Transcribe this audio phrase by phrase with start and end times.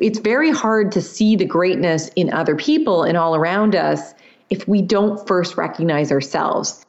[0.00, 4.14] it's very hard to see the greatness in other people and all around us
[4.50, 6.84] if we don't first recognize ourselves.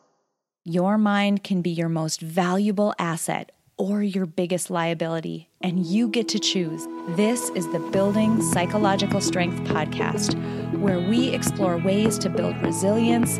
[0.66, 6.28] Your mind can be your most valuable asset or your biggest liability, and you get
[6.30, 6.88] to choose.
[7.10, 10.34] This is the Building Psychological Strength podcast,
[10.80, 13.40] where we explore ways to build resilience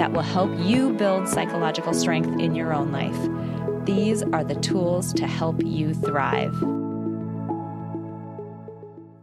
[0.00, 3.84] that will help you build psychological strength in your own life.
[3.84, 6.79] These are the tools to help you thrive.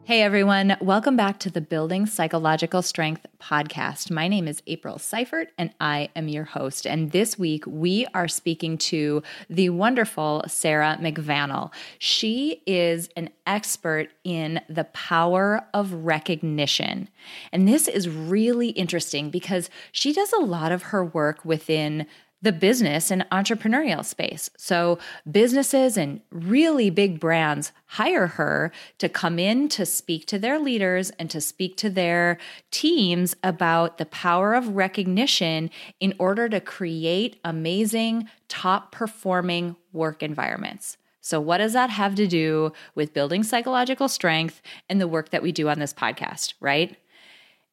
[0.07, 4.09] Hey everyone, welcome back to the Building Psychological Strength podcast.
[4.09, 6.87] My name is April Seifert and I am your host.
[6.87, 11.73] And this week we are speaking to the wonderful Sarah McVanel.
[11.99, 17.09] She is an expert in the power of recognition.
[17.51, 22.07] And this is really interesting because she does a lot of her work within
[22.41, 24.49] the business and entrepreneurial space.
[24.57, 24.99] So,
[25.29, 31.09] businesses and really big brands hire her to come in to speak to their leaders
[31.11, 32.37] and to speak to their
[32.69, 40.97] teams about the power of recognition in order to create amazing, top performing work environments.
[41.21, 45.43] So, what does that have to do with building psychological strength and the work that
[45.43, 46.95] we do on this podcast, right?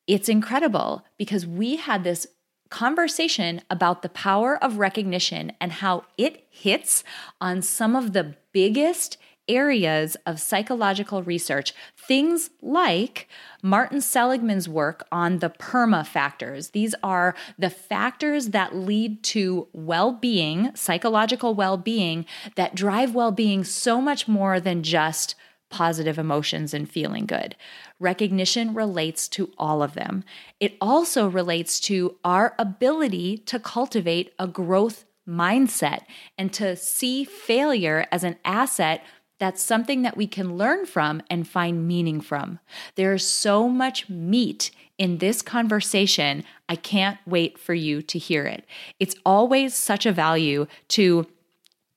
[0.07, 2.27] It's incredible because we had this
[2.71, 7.05] conversation about the power of recognition and how it hits
[7.41, 9.17] on some of the biggest
[9.49, 13.29] areas of psychological research, things like
[13.63, 16.71] Martin Seligman's work on the PERMA factors.
[16.71, 22.25] These are the factors that lead to well being, psychological well being,
[22.57, 25.35] that drive well being so much more than just
[25.75, 27.57] positive emotions and feeling good.
[27.99, 30.23] Recognition relates to all of them.
[30.61, 36.03] It also relates to our ability to cultivate a growth mindset
[36.39, 39.03] and to see failure as an asset
[39.41, 42.61] that's something that we can learn from and find meaning from.
[42.95, 46.45] There's so much meat in this conversation.
[46.69, 48.65] I can't wait for you to hear it.
[49.01, 51.27] It's always such a value to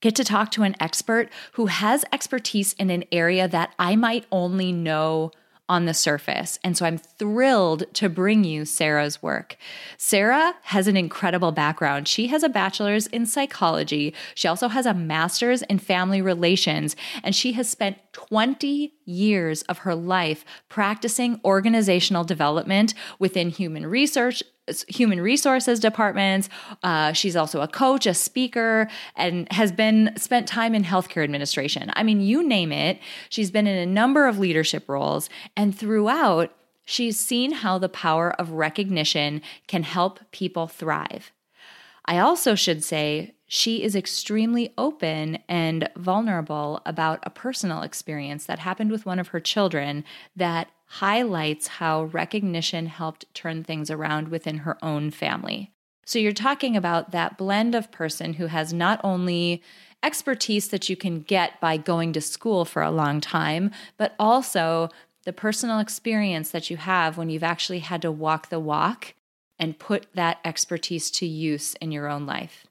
[0.00, 4.26] get to talk to an expert who has expertise in an area that I might
[4.30, 5.32] only know
[5.68, 6.58] on the surface.
[6.64, 9.56] And so I'm thrilled to bring you Sarah's work.
[9.98, 12.08] Sarah has an incredible background.
[12.08, 14.14] She has a bachelor's in psychology.
[14.34, 19.78] She also has a master's in family relations, and she has spent 20 years of
[19.78, 24.42] her life practicing organizational development within human research
[24.88, 26.48] human resources departments.
[26.82, 31.90] Uh, she's also a coach, a speaker, and has been spent time in healthcare administration.
[31.94, 32.98] I mean, you name it.
[33.28, 38.32] She's been in a number of leadership roles, and throughout, she's seen how the power
[38.40, 41.32] of recognition can help people thrive.
[42.04, 48.58] I also should say she is extremely open and vulnerable about a personal experience that
[48.58, 50.04] happened with one of her children
[50.36, 55.70] that highlights how recognition helped turn things around within her own family.
[56.06, 59.62] So you're talking about that blend of person who has not only
[60.02, 64.88] expertise that you can get by going to school for a long time, but also
[65.24, 69.12] the personal experience that you have when you've actually had to walk the walk
[69.58, 72.67] and put that expertise to use in your own life.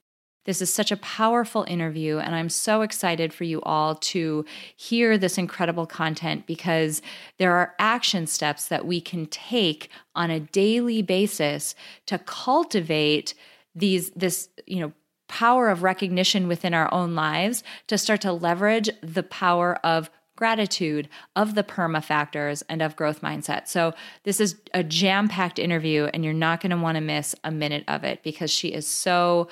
[0.47, 4.45] This is such a powerful interview, and I'm so excited for you all to
[4.77, 7.01] hear this incredible content because
[7.37, 11.75] there are action steps that we can take on a daily basis
[12.05, 13.33] to cultivate
[13.75, 14.93] these this you know
[15.27, 21.09] power of recognition within our own lives to start to leverage the power of gratitude,
[21.35, 23.67] of the PERMA factors, and of growth mindset.
[23.67, 23.93] So,
[24.23, 27.51] this is a jam packed interview, and you're not going to want to miss a
[27.51, 29.49] minute of it because she is so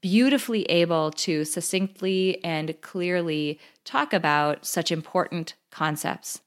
[0.00, 6.40] beautifully able to succinctly and clearly talk about such important concepts.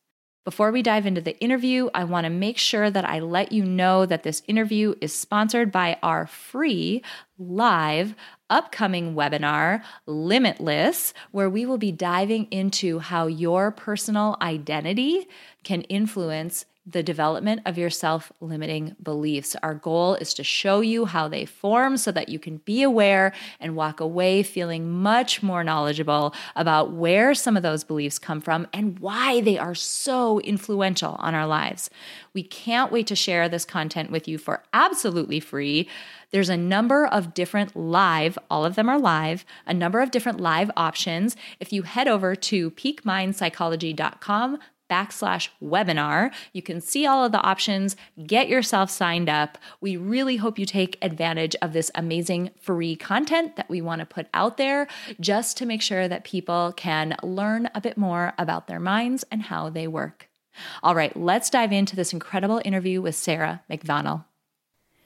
[0.46, 3.64] Before we dive into the interview, I want to make sure that I let you
[3.64, 7.02] know that this interview is sponsored by our free
[7.38, 8.14] live
[8.50, 15.28] upcoming webinar, Limitless, where we will be diving into how your personal identity
[15.64, 19.56] can influence the development of your self limiting beliefs.
[19.64, 23.34] Our goal is to show you how they form so that you can be aware
[23.60, 28.68] and walk away feeling much more knowledgeable about where some of those beliefs come from
[28.74, 31.90] and why they are so influential on our lives.
[32.34, 35.88] We can't wait to share this content with you for absolutely free.
[36.32, 40.42] There's a number of different live, all of them are live, a number of different
[40.42, 41.36] live options.
[41.60, 44.58] If you head over to peakmindpsychology.com
[44.90, 46.32] backslash webinar.
[46.54, 47.96] You can see all of the options,
[48.26, 49.58] get yourself signed up.
[49.82, 54.06] We really hope you take advantage of this amazing free content that we want to
[54.06, 54.88] put out there
[55.20, 59.44] just to make sure that people can learn a bit more about their minds and
[59.44, 60.30] how they work.
[60.84, 64.26] All right, let's dive into this incredible interview with Sarah McVanel.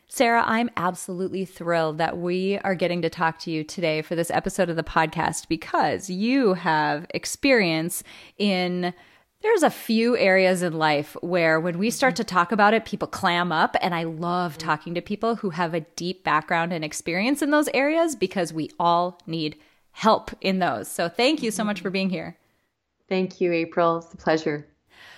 [0.10, 4.32] Sarah, I'm absolutely thrilled that we are getting to talk to you today for this
[4.32, 8.04] episode of the podcast because you have experience
[8.38, 8.94] in
[9.42, 13.08] there's a few areas in life where when we start to talk about it, people
[13.08, 13.76] clam up.
[13.82, 17.70] And I love talking to people who have a deep background and experience in those
[17.74, 19.58] areas because we all need
[19.92, 20.88] help in those.
[20.88, 22.38] So thank you so much for being here.
[23.10, 23.98] Thank you, April.
[23.98, 24.68] It's a pleasure.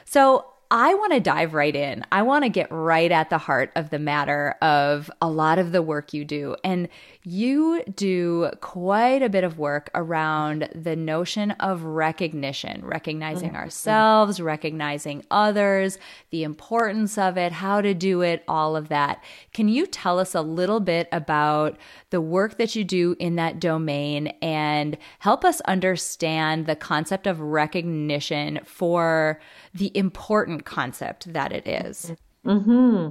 [0.06, 2.06] So I want to dive right in.
[2.12, 5.71] I want to get right at the heart of the matter of a lot of
[5.71, 6.56] the work you do.
[6.63, 6.89] And
[7.24, 13.57] you do quite a bit of work around the notion of recognition, recognizing mm-hmm.
[13.57, 15.98] ourselves, recognizing others,
[16.30, 19.24] the importance of it, how to do it, all of that.
[19.54, 21.77] Can you tell us a little bit about
[22.12, 27.39] the work that you do in that domain and help us understand the concept of
[27.39, 29.39] recognition for
[29.74, 32.13] the important concept that it is.
[32.45, 33.10] Hmm.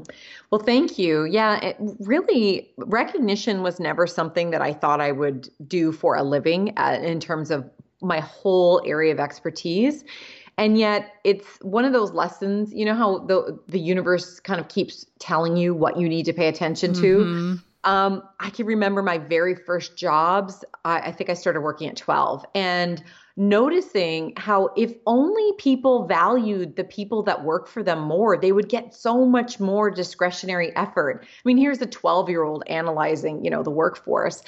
[0.50, 1.24] Well, thank you.
[1.24, 6.22] Yeah, it, really, recognition was never something that I thought I would do for a
[6.22, 7.68] living uh, in terms of
[8.00, 10.04] my whole area of expertise.
[10.56, 12.72] And yet, it's one of those lessons.
[12.72, 16.32] You know how the the universe kind of keeps telling you what you need to
[16.32, 17.18] pay attention to.
[17.18, 17.54] Mm-hmm.
[17.84, 20.64] Um, I can remember my very first jobs.
[20.84, 23.02] I, I think I started working at twelve, and
[23.38, 28.68] noticing how if only people valued the people that work for them more, they would
[28.68, 31.22] get so much more discretionary effort.
[31.22, 34.42] I mean, here's a 12-year-old analyzing, you know, the workforce.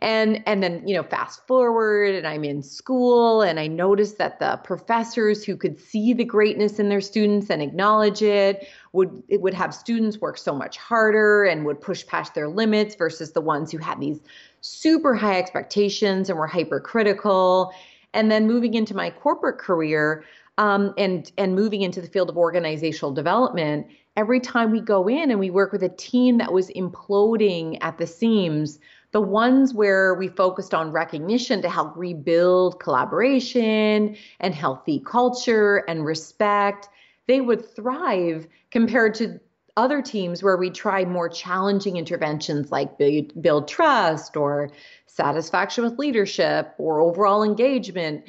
[0.00, 4.38] And and then, you know, fast forward and I'm in school and I noticed that
[4.38, 9.42] the professors who could see the greatness in their students and acknowledge it would it
[9.42, 13.40] would have students work so much harder and would push past their limits versus the
[13.42, 14.20] ones who had these
[14.62, 17.72] super high expectations and were hypercritical
[18.14, 20.24] and then moving into my corporate career
[20.58, 23.86] um, and and moving into the field of organizational development
[24.16, 27.98] every time we go in and we work with a team that was imploding at
[27.98, 28.78] the seams
[29.12, 36.04] the ones where we focused on recognition to help rebuild collaboration and healthy culture and
[36.04, 36.88] respect
[37.26, 39.40] they would thrive compared to
[39.80, 44.70] other teams where we try more challenging interventions like build, build trust or
[45.06, 48.22] satisfaction with leadership or overall engagement.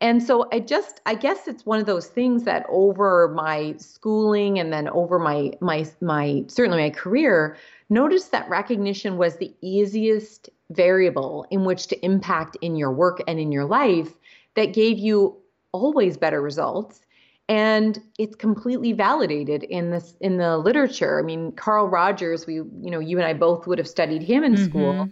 [0.00, 4.58] And so I just I guess it's one of those things that over my schooling
[4.58, 7.56] and then over my my my certainly my career
[7.90, 13.38] noticed that recognition was the easiest variable in which to impact in your work and
[13.38, 14.14] in your life
[14.54, 15.36] that gave you
[15.72, 17.03] always better results
[17.48, 22.90] and it's completely validated in this in the literature i mean carl rogers we you
[22.90, 24.64] know you and i both would have studied him in mm-hmm.
[24.64, 25.08] school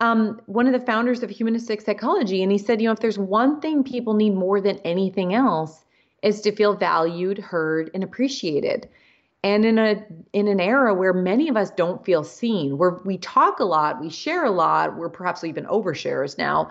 [0.00, 3.18] um, one of the founders of humanistic psychology, and he said, you know, if there's
[3.18, 5.84] one thing people need more than anything else,
[6.22, 8.88] is to feel valued, heard, and appreciated.
[9.44, 13.18] And in a in an era where many of us don't feel seen, where we
[13.18, 16.70] talk a lot, we share a lot, we're perhaps even oversharers now.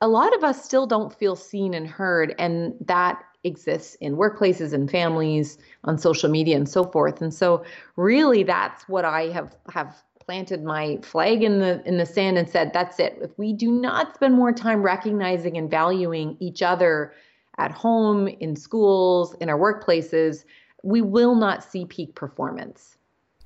[0.00, 4.72] A lot of us still don't feel seen and heard, and that exists in workplaces
[4.72, 7.20] and families, on social media, and so forth.
[7.20, 7.64] And so,
[7.96, 12.48] really, that's what I have have planted my flag in the in the sand and
[12.48, 13.18] said that's it.
[13.20, 17.12] If we do not spend more time recognizing and valuing each other
[17.58, 20.44] at home in schools in our workplaces
[20.84, 22.96] we will not see peak performance.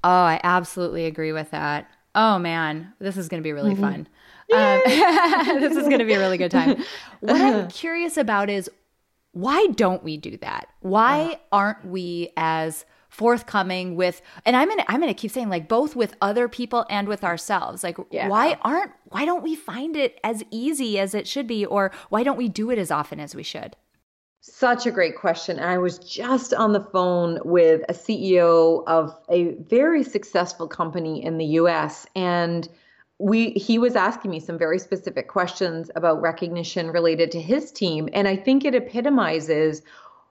[0.05, 1.91] Oh i absolutely agree with that.
[2.15, 3.83] Oh man this is going to be really mm-hmm.
[3.83, 4.09] fun.
[4.53, 4.81] Um,
[5.61, 6.85] this is going to be a really good time.
[7.21, 8.71] What i'm curious about is
[9.37, 11.37] why don't we do that why uh.
[11.53, 16.15] aren't we as forthcoming with and i'm gonna i'm gonna keep saying like both with
[16.23, 18.29] other people and with ourselves like yeah.
[18.29, 22.23] why aren't why don't we find it as easy as it should be or why
[22.23, 23.77] don't we do it as often as we should
[24.49, 25.59] such a great question.
[25.59, 31.25] And I was just on the phone with a CEO of a very successful company
[31.25, 32.69] in the US and
[33.19, 38.09] we he was asking me some very specific questions about recognition related to his team.
[38.13, 39.83] And I think it epitomizes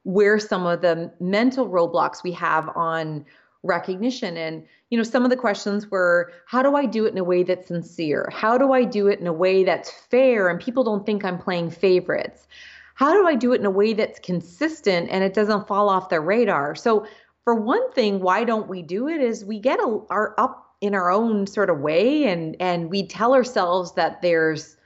[0.03, 3.25] where some of the mental roadblocks we have on
[3.63, 4.37] recognition.
[4.37, 7.23] And you know some of the questions were how do i do it in a
[7.23, 8.29] way that's sincere?
[8.31, 11.39] How do i do it in a way that's fair and people don't think i'm
[11.39, 12.47] playing favorites?
[12.93, 16.09] How do i do it in a way that's consistent and it doesn't fall off
[16.09, 16.75] their radar?
[16.75, 17.07] So
[17.43, 20.93] for one thing why don't we do it is we get a, our up in
[20.93, 24.77] our own sort of way and and we tell ourselves that there's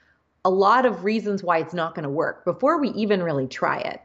[0.46, 3.77] a lot of reasons why it's not going to work before we even really try
[3.79, 4.01] it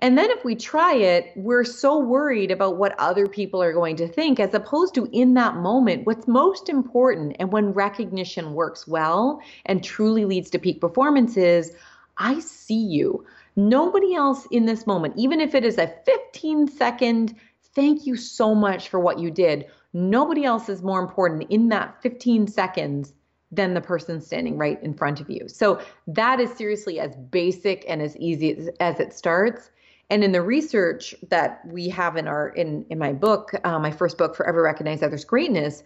[0.00, 3.96] and then if we try it, we're so worried about what other people are going
[3.96, 8.86] to think, as opposed to in that moment, what's most important and when recognition works
[8.86, 11.74] well and truly leads to peak performance is
[12.16, 13.24] I see you.
[13.56, 17.34] Nobody else in this moment, even if it is a 15 second,
[17.74, 19.66] thank you so much for what you did.
[19.92, 23.12] Nobody else is more important in that 15 seconds
[23.50, 25.48] than the person standing right in front of you.
[25.48, 29.70] So that is seriously as basic and as easy as, as it starts.
[30.10, 33.90] And in the research that we have in our in in my book, uh, my
[33.90, 35.82] first book, Forever Recognize Others' Greatness,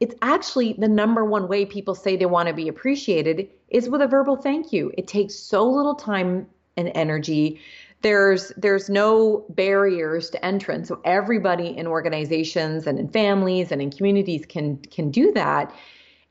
[0.00, 4.02] it's actually the number one way people say they want to be appreciated is with
[4.02, 4.92] a verbal thank you.
[4.96, 6.46] It takes so little time
[6.76, 7.60] and energy.
[8.06, 10.86] There's there's no barriers to entrance.
[10.86, 15.74] So everybody in organizations and in families and in communities can can do that.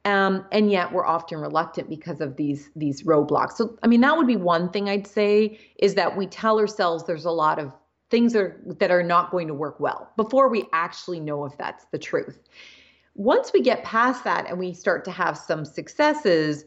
[0.05, 3.57] Um, and yet we're often reluctant because of these these roadblocks.
[3.57, 7.03] So I mean that would be one thing I'd say is that we tell ourselves
[7.03, 7.73] there's a lot of
[8.09, 11.87] things are, that are not going to work well before we actually know if that's
[11.91, 12.39] the truth.
[13.15, 16.63] Once we get past that and we start to have some successes,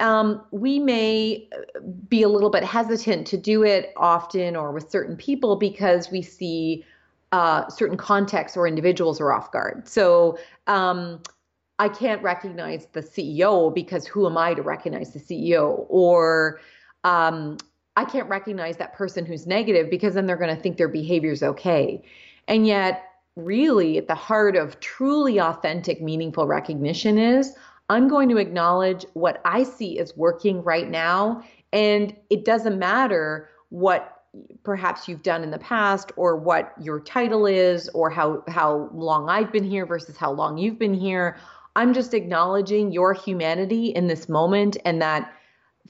[0.00, 1.48] um, we may
[2.08, 6.22] be a little bit hesitant to do it often or with certain people because we
[6.22, 6.84] see
[7.32, 9.86] uh, certain contexts or individuals are off guard.
[9.86, 11.20] So um,
[11.78, 15.86] I can't recognize the CEO because who am I to recognize the CEO?
[15.88, 16.60] Or
[17.04, 17.58] um,
[17.96, 21.30] I can't recognize that person who's negative because then they're going to think their behavior
[21.30, 22.02] is okay.
[22.48, 23.04] And yet,
[23.36, 27.54] really, at the heart of truly authentic, meaningful recognition is
[27.90, 31.42] I'm going to acknowledge what I see is working right now.
[31.72, 34.22] And it doesn't matter what
[34.62, 39.28] perhaps you've done in the past or what your title is or how how long
[39.28, 41.36] I've been here versus how long you've been here
[41.76, 45.32] I'm just acknowledging your humanity in this moment and that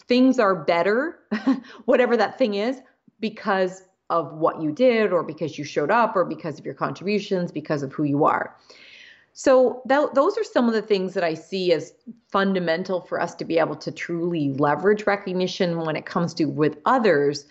[0.06, 1.18] things are better,
[1.86, 2.80] whatever that thing is,
[3.18, 7.52] because of what you did or because you showed up or because of your contributions,
[7.52, 8.56] because of who you are.
[9.32, 11.92] So th- those are some of the things that I see as
[12.28, 16.78] fundamental for us to be able to truly leverage recognition when it comes to with
[16.84, 17.46] others.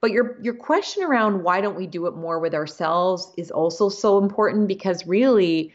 [0.00, 3.88] But your your question around why don't we do it more with ourselves is also
[3.88, 5.72] so important because really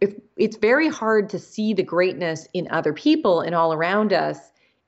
[0.00, 4.38] if it's very hard to see the greatness in other people and all around us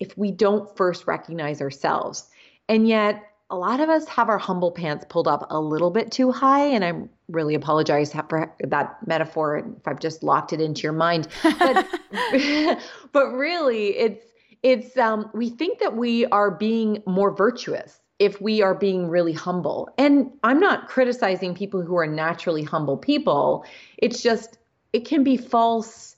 [0.01, 2.29] if we don't first recognize ourselves.
[2.69, 6.11] And yet, a lot of us have our humble pants pulled up a little bit
[6.11, 6.65] too high.
[6.65, 6.93] And I
[7.33, 11.29] really apologize for that metaphor if I've just locked it into your mind.
[11.43, 11.87] But,
[13.13, 14.25] but really, it's
[14.63, 19.33] it's um, we think that we are being more virtuous if we are being really
[19.33, 19.89] humble.
[19.99, 23.65] And I'm not criticizing people who are naturally humble people.
[23.99, 24.59] It's just
[24.93, 26.17] it can be false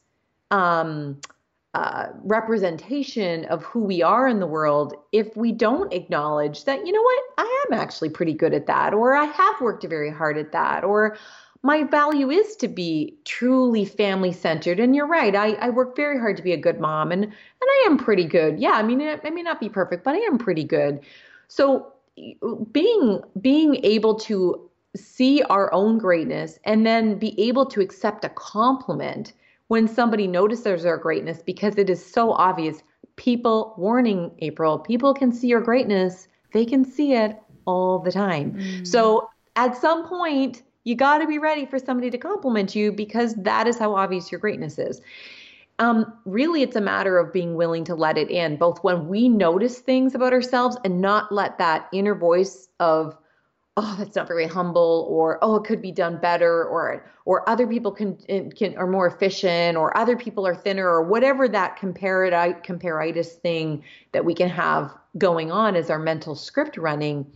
[0.50, 1.20] um,
[1.74, 6.92] uh, representation of who we are in the world if we don't acknowledge that, you
[6.92, 10.38] know what, I am actually pretty good at that, or I have worked very hard
[10.38, 11.16] at that, or
[11.64, 14.78] my value is to be truly family centered.
[14.78, 17.32] And you're right, I, I work very hard to be a good mom, and and
[17.62, 18.60] I am pretty good.
[18.60, 21.00] Yeah, I mean, I may not be perfect, but I am pretty good.
[21.48, 21.92] So
[22.70, 28.28] being being able to see our own greatness and then be able to accept a
[28.28, 29.32] compliment
[29.68, 32.82] when somebody notices our greatness because it is so obvious.
[33.16, 38.52] People, warning, April, people can see your greatness, they can see it all the time.
[38.54, 38.86] Mm.
[38.86, 43.34] So at some point, you got to be ready for somebody to compliment you because
[43.36, 45.00] that is how obvious your greatness is.
[45.78, 49.28] Um, really, it's a matter of being willing to let it in, both when we
[49.28, 53.16] notice things about ourselves and not let that inner voice of
[53.76, 57.66] oh that's not very humble or oh it could be done better or or other
[57.66, 58.16] people can
[58.52, 63.82] can are more efficient or other people are thinner or whatever that comparati- comparitis thing
[64.12, 67.26] that we can have going on as our mental script running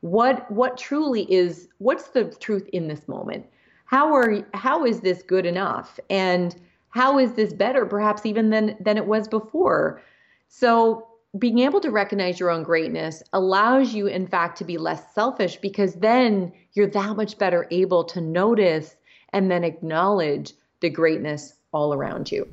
[0.00, 3.46] what what truly is what's the truth in this moment?
[3.86, 5.98] How are how is this good enough?
[6.10, 6.54] And
[6.90, 10.02] how is this better perhaps even than than it was before?
[10.48, 15.14] So being able to recognize your own greatness allows you, in fact, to be less
[15.14, 18.96] selfish because then you're that much better able to notice
[19.32, 22.48] and then acknowledge the greatness all around you.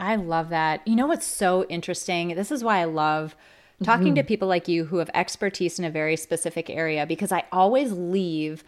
[0.00, 0.86] I love that.
[0.86, 2.34] You know what's so interesting?
[2.34, 3.36] This is why I love
[3.82, 4.14] talking mm-hmm.
[4.14, 7.92] to people like you who have expertise in a very specific area because I always
[7.92, 8.64] leave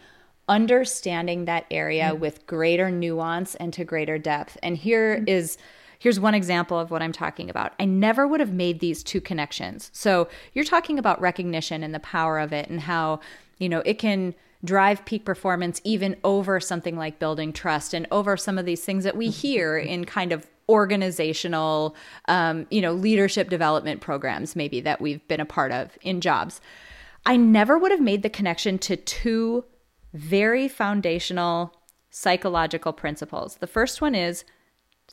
[0.47, 2.19] understanding that area mm-hmm.
[2.19, 4.57] with greater nuance and to greater depth.
[4.63, 5.27] And here mm-hmm.
[5.27, 5.57] is
[5.99, 7.73] here's one example of what I'm talking about.
[7.79, 9.89] I never would have made these two connections.
[9.93, 13.19] So, you're talking about recognition and the power of it and how,
[13.57, 18.35] you know, it can drive peak performance even over something like building trust and over
[18.35, 21.95] some of these things that we hear in kind of organizational,
[22.27, 26.59] um, you know, leadership development programs, maybe that we've been a part of in jobs.
[27.25, 29.65] I never would have made the connection to two
[30.13, 31.73] very foundational
[32.09, 33.57] psychological principles.
[33.57, 34.43] The first one is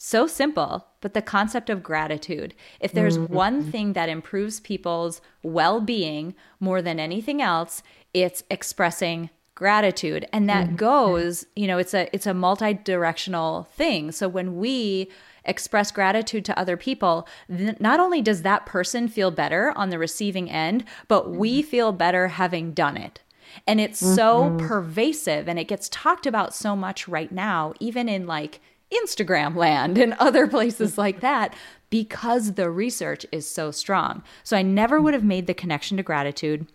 [0.05, 2.55] so simple, but the concept of gratitude.
[2.81, 3.33] If there's mm-hmm.
[3.33, 7.83] one thing that improves people's well being more than anything else,
[8.13, 10.75] it's expressing gratitude and that mm-hmm.
[10.75, 15.09] goes you know it's a it's a multi-directional thing so when we
[15.45, 19.99] express gratitude to other people, th- not only does that person feel better on the
[19.99, 21.69] receiving end, but we mm-hmm.
[21.69, 23.21] feel better having done it.
[23.67, 24.15] And it's mm-hmm.
[24.15, 28.61] so pervasive and it gets talked about so much right now, even in like
[29.03, 31.55] Instagram land and other places like that,
[31.91, 34.23] because the research is so strong.
[34.43, 36.67] So I never would have made the connection to gratitude.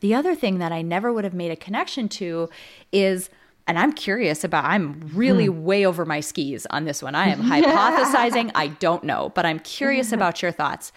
[0.00, 2.48] The other thing that I never would have made a connection to
[2.92, 3.30] is
[3.68, 5.62] and I'm curious about, I'm really hmm.
[5.62, 7.14] way over my skis on this one.
[7.14, 8.50] I am hypothesizing.
[8.54, 10.90] I don't know, but I'm curious about your thoughts.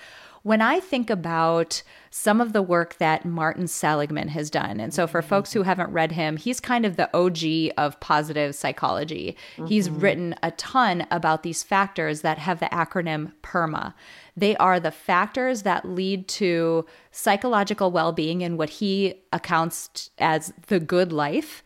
[0.43, 5.05] When I think about some of the work that Martin Seligman has done, and so
[5.05, 9.37] for folks who haven't read him, he's kind of the OG of positive psychology.
[9.53, 9.67] Mm-hmm.
[9.67, 13.93] He's written a ton about these factors that have the acronym PERMA.
[14.35, 20.53] They are the factors that lead to psychological well being and what he accounts as
[20.67, 21.63] the good life.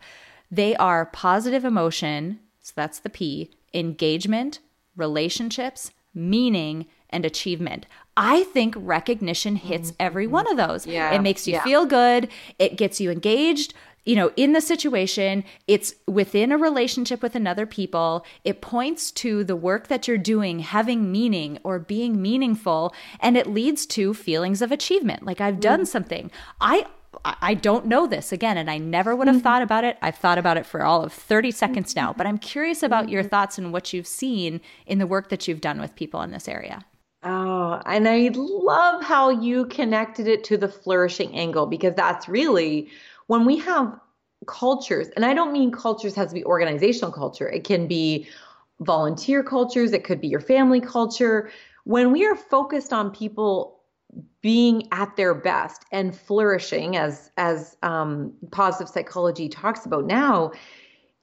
[0.50, 4.58] They are positive emotion, so that's the P, engagement,
[4.96, 7.86] relationships, meaning, and achievement.
[8.16, 10.02] I think recognition hits mm-hmm.
[10.02, 10.86] every one of those.
[10.86, 11.12] Yeah.
[11.12, 11.64] It makes you yeah.
[11.64, 13.74] feel good, it gets you engaged,
[14.06, 18.24] you know, in the situation, it's within a relationship with another people.
[18.44, 23.48] It points to the work that you're doing having meaning or being meaningful, and it
[23.48, 25.24] leads to feelings of achievement.
[25.24, 25.86] Like I've done mm.
[25.86, 26.30] something.
[26.60, 26.86] I
[27.24, 29.42] I don't know this again, and I never would have mm-hmm.
[29.42, 29.98] thought about it.
[30.02, 33.22] I've thought about it for all of 30 seconds now, but I'm curious about your
[33.22, 33.30] mm-hmm.
[33.30, 36.46] thoughts and what you've seen in the work that you've done with people in this
[36.46, 36.84] area.
[37.66, 42.90] Oh, and I love how you connected it to the flourishing angle because that's really
[43.26, 43.98] when we have
[44.46, 48.28] cultures, and I don't mean cultures has to be organizational culture, it can be
[48.80, 51.50] volunteer cultures, it could be your family culture.
[51.82, 53.80] When we are focused on people
[54.42, 60.52] being at their best and flourishing as as um, positive psychology talks about now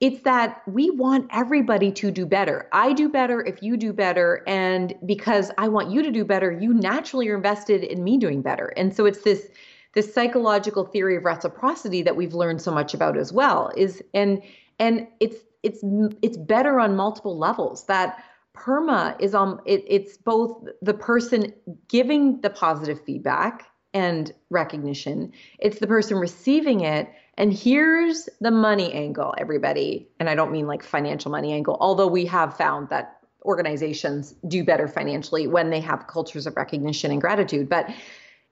[0.04, 2.68] it's that we want everybody to do better.
[2.74, 4.44] I do better if you do better.
[4.48, 8.42] And because i want you to do better you naturally are invested in me doing
[8.42, 8.74] better.
[8.76, 9.48] And so it's this
[9.94, 14.42] this psychological theory of reciprocity that we've learned so much about as well is and
[14.78, 15.80] and it's it's
[16.22, 18.22] it's better on multiple levels that
[18.56, 21.54] PERMA is on it, it's both the person
[21.88, 27.08] giving the positive feedback and recognition, it's the person receiving it.
[27.38, 30.08] And here's the money angle, everybody.
[30.20, 34.64] And I don't mean like financial money angle, although we have found that organizations do
[34.64, 37.70] better financially when they have cultures of recognition and gratitude.
[37.70, 37.90] But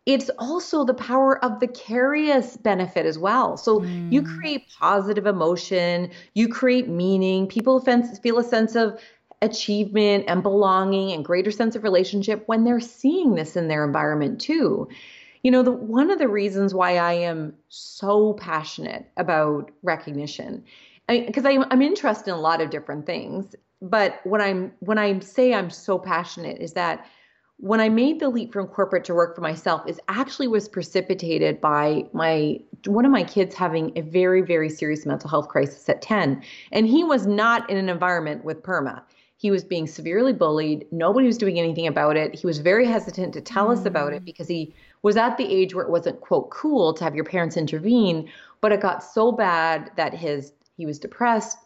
[0.06, 3.56] it's also the power of the carious benefit as well.
[3.56, 4.12] So mm.
[4.12, 9.00] you create positive emotion, you create meaning, people feel a sense of
[9.44, 14.42] achievement and belonging and greater sense of relationship when they're seeing this in their environment
[14.42, 14.88] too.
[15.44, 20.64] You know, the, one of the reasons why I am so passionate about recognition,
[21.08, 25.20] because I'm, I'm interested in a lot of different things, but when I'm when I
[25.20, 27.06] say I'm so passionate is that
[27.58, 31.60] when I made the leap from corporate to work for myself is actually was precipitated
[31.60, 36.02] by my one of my kids having a very very serious mental health crisis at
[36.02, 39.02] 10 and he was not in an environment with perma
[39.42, 40.86] he was being severely bullied.
[40.92, 42.36] Nobody was doing anything about it.
[42.36, 44.26] He was very hesitant to tell us about it mm.
[44.26, 44.72] because he
[45.04, 48.30] was at the age where it wasn't quote cool to have your parents intervene,
[48.62, 51.58] but it got so bad that his he was depressed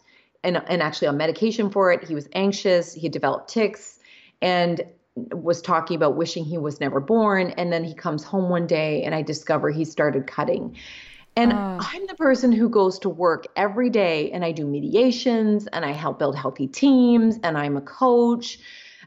[0.42, 2.04] and and actually on medication for it.
[2.04, 3.98] He was anxious, he developed tics
[4.42, 4.82] and
[5.32, 9.02] was talking about wishing he was never born and then he comes home one day
[9.02, 10.76] and I discover he started cutting.
[11.36, 11.78] And uh.
[11.80, 15.92] I'm the person who goes to work every day and I do mediations and I
[15.92, 18.58] help build healthy teams and I'm a coach.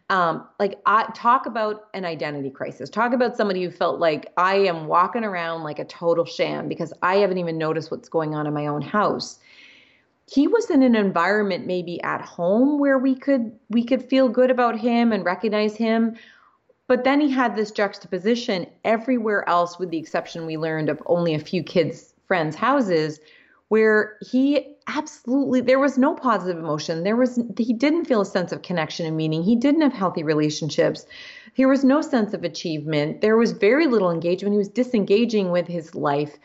[0.10, 2.90] Um, like I talk about an identity crisis.
[2.90, 6.94] Talk about somebody who felt like I am walking around like a total sham because
[7.04, 9.40] I haven't even noticed what's going on in my own house.
[10.32, 14.52] He was in an environment maybe at home where we could we could feel good
[14.52, 16.18] about him and recognize him
[16.88, 21.34] But then he had this juxtaposition everywhere else, with the exception we learned of only
[21.36, 23.20] a few kids' friends' houses,
[23.70, 28.52] where he absolutely there was no positive emotion there was he didn't feel a sense
[28.52, 31.06] of connection and meaning he didn't have healthy relationships
[31.58, 35.68] there was no sense of achievement there was very little engagement he was disengaging with
[35.68, 36.38] his life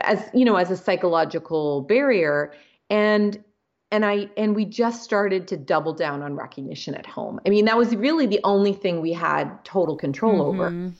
[0.00, 2.52] as you know as a psychological barrier
[2.90, 3.42] and
[3.90, 7.38] and I and we just started to double down on recognition at home.
[7.46, 10.60] I mean, that was really the only thing we had total control mm-hmm.
[10.60, 10.92] over.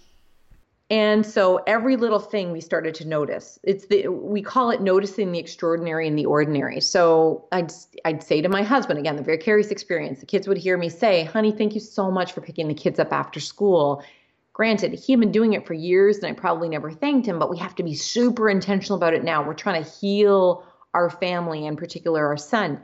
[0.95, 3.59] And so every little thing we started to notice.
[3.65, 6.81] It's the we call it noticing the extraordinary in the ordinary.
[6.81, 7.73] So I'd
[8.05, 10.21] I'd say to my husband again, the very curious experience.
[10.21, 13.01] The kids would hear me say, "Honey, thank you so much for picking the kids
[13.01, 14.05] up after school."
[14.53, 17.51] Granted, he had been doing it for years and I probably never thanked him, but
[17.51, 19.45] we have to be super intentional about it now.
[19.45, 22.81] We're trying to heal our family, in particular our son.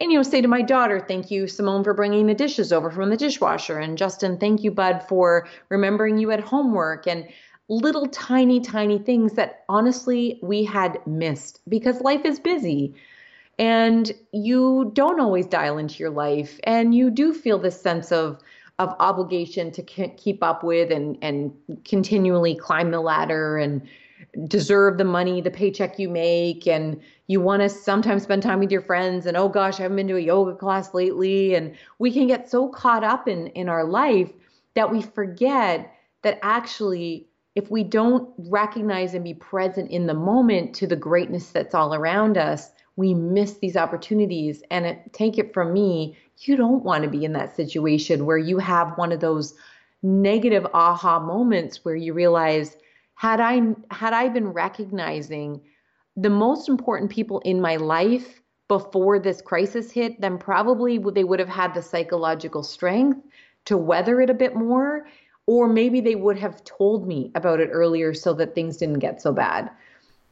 [0.00, 2.90] And, you know, say to my daughter, thank you, Simone, for bringing the dishes over
[2.90, 3.78] from the dishwasher.
[3.78, 7.06] And Justin, thank you, Bud, for remembering you had homework.
[7.06, 7.28] And
[7.68, 12.94] little tiny, tiny things that honestly we had missed because life is busy
[13.60, 18.40] and you don't always dial into your life and you do feel this sense of
[18.80, 21.52] of obligation to keep up with and and
[21.84, 23.86] continually climb the ladder and
[24.46, 28.72] deserve the money, the paycheck you make, and you want to sometimes spend time with
[28.72, 29.24] your friends.
[29.24, 31.54] And oh gosh, I haven't been to a yoga class lately.
[31.54, 34.32] And we can get so caught up in in our life
[34.74, 40.74] that we forget that actually, if we don't recognize and be present in the moment
[40.74, 44.64] to the greatness that's all around us, we miss these opportunities.
[44.72, 48.38] And it, take it from me, you don't want to be in that situation where
[48.38, 49.54] you have one of those
[50.02, 52.76] negative aha moments where you realize
[53.14, 55.60] had I had I been recognizing
[56.16, 61.40] the most important people in my life before this crisis hit, then probably they would
[61.40, 63.20] have had the psychological strength
[63.64, 65.06] to weather it a bit more,
[65.46, 69.20] or maybe they would have told me about it earlier so that things didn't get
[69.20, 69.70] so bad.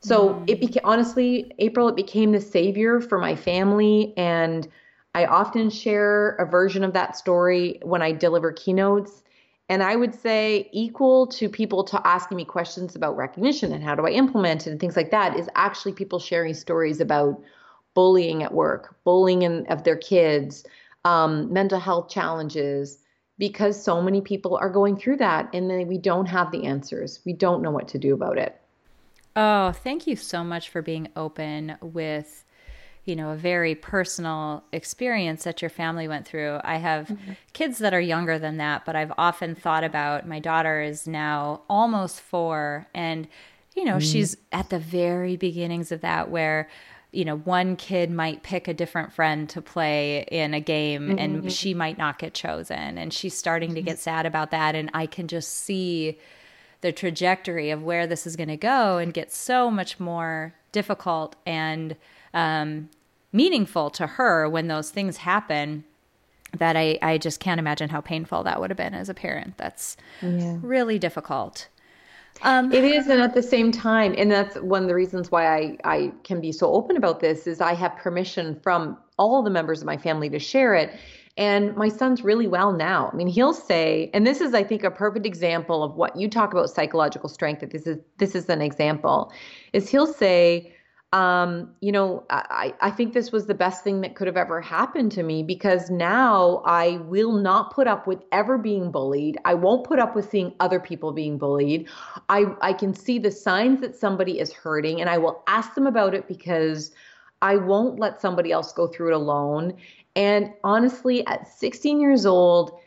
[0.01, 0.45] So mm.
[0.49, 4.14] it became honestly, April, it became the savior for my family.
[4.17, 4.69] And
[5.14, 9.25] I often share a version of that story when I deliver keynotes.
[9.69, 13.95] And I would say equal to people to asking me questions about recognition and how
[13.95, 17.43] do I implement it and things like that is actually people sharing stories about
[17.95, 20.65] bullying at work, bullying in, of their kids,
[21.05, 22.99] um, mental health challenges,
[23.39, 27.21] because so many people are going through that and we don't have the answers.
[27.27, 28.59] We don't know what to do about it.
[29.37, 32.45] Oh, thank you so much for being open with
[33.09, 36.61] you know, a very personal experience that your family went through.
[36.62, 37.33] I have mm-hmm.
[37.55, 41.62] kids that are younger than that, but I've often thought about my daughter is now
[41.71, 43.27] almost four, and,
[43.75, 44.12] you know, mm.
[44.12, 46.68] she's at the very beginnings of that where,
[47.11, 51.18] you know, one kid might pick a different friend to play in a game mm-hmm.
[51.18, 52.99] and she might not get chosen.
[52.99, 53.77] And she's starting mm-hmm.
[53.77, 54.75] to get sad about that.
[54.75, 56.18] And I can just see
[56.83, 61.35] the trajectory of where this is going to go and get so much more difficult
[61.47, 61.97] and
[62.35, 62.90] um,
[63.33, 65.85] meaningful to her when those things happen
[66.57, 69.59] that I, I just can't imagine how painful that would have been as a parent.
[69.59, 70.57] That's yeah.
[70.62, 71.69] really difficult.
[72.43, 75.47] Um, it is, and at the same time, and that's one of the reasons why
[75.47, 79.51] I, I can be so open about this is I have permission from all the
[79.51, 80.99] members of my family to share it.
[81.37, 83.11] And my son's really well now.
[83.12, 86.29] I mean, he'll say, and this is, I think, a perfect example of what you
[86.29, 87.61] talk about psychological strength.
[87.61, 89.33] That this is this is an example,
[89.73, 90.75] is he'll say,
[91.12, 94.61] um, you know, I, I think this was the best thing that could have ever
[94.61, 99.38] happened to me because now I will not put up with ever being bullied.
[99.47, 101.88] I won't put up with seeing other people being bullied.
[102.29, 105.87] I, I can see the signs that somebody is hurting and I will ask them
[105.87, 106.92] about it because
[107.40, 109.79] I won't let somebody else go through it alone.
[110.14, 112.79] And honestly, at 16 years old,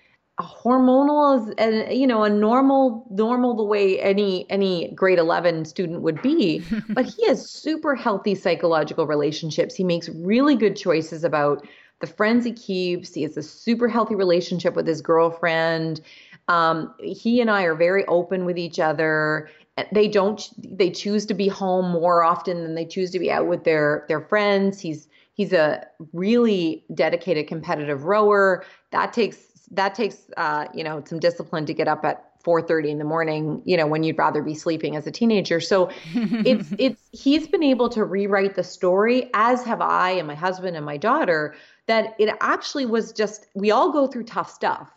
[0.41, 6.21] hormonal as you know a normal normal the way any any grade 11 student would
[6.21, 6.63] be.
[6.89, 9.75] But he has super healthy psychological relationships.
[9.75, 11.65] He makes really good choices about
[11.99, 13.13] the friends he keeps.
[13.13, 16.01] He has a super healthy relationship with his girlfriend.
[16.47, 19.49] Um, he and i are very open with each other.
[19.93, 23.47] They don't they choose to be home more often than they choose to be out
[23.47, 24.79] with their their friends.
[24.79, 28.65] He's he's a really dedicated competitive rower.
[28.91, 29.37] That takes
[29.71, 33.61] that takes uh, you know some discipline to get up at 4:30 in the morning,
[33.65, 35.59] you know, when you'd rather be sleeping as a teenager.
[35.59, 40.35] So it's it's he's been able to rewrite the story as have I and my
[40.35, 41.55] husband and my daughter
[41.87, 44.91] that it actually was just we all go through tough stuff.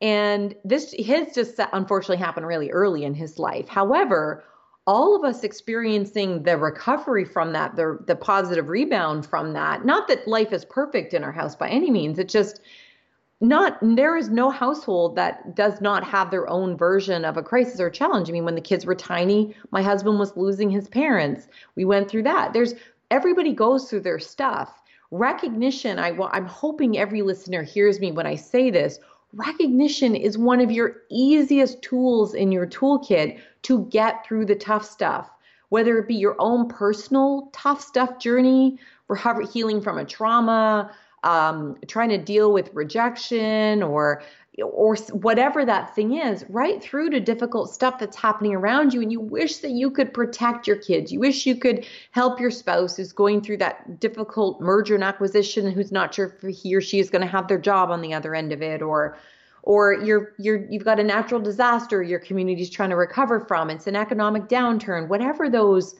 [0.00, 3.68] And this his just unfortunately happened really early in his life.
[3.68, 4.44] However,
[4.86, 9.84] all of us experiencing the recovery from that, the the positive rebound from that.
[9.84, 12.18] Not that life is perfect in our house by any means.
[12.18, 12.60] It just
[13.40, 17.80] not there is no household that does not have their own version of a crisis
[17.80, 18.28] or challenge.
[18.28, 21.46] I mean, when the kids were tiny, my husband was losing his parents.
[21.76, 22.52] We went through that.
[22.52, 22.74] There's
[23.10, 24.82] everybody goes through their stuff.
[25.10, 28.98] Recognition, I I'm hoping every listener hears me when I say this.
[29.32, 34.84] Recognition is one of your easiest tools in your toolkit to get through the tough
[34.84, 35.30] stuff,
[35.68, 40.90] whether it be your own personal tough stuff journey, recovery healing from a trauma,
[41.24, 44.22] um, trying to deal with rejection or
[44.62, 49.00] or whatever that thing is, right through to difficult stuff that's happening around you.
[49.00, 51.12] And you wish that you could protect your kids.
[51.12, 55.70] You wish you could help your spouse who's going through that difficult merger and acquisition,
[55.70, 58.12] who's not sure if he or she is going to have their job on the
[58.12, 59.16] other end of it, or
[59.62, 63.70] or you're you're you've got a natural disaster your community's trying to recover from.
[63.70, 65.94] It's an economic downturn, whatever those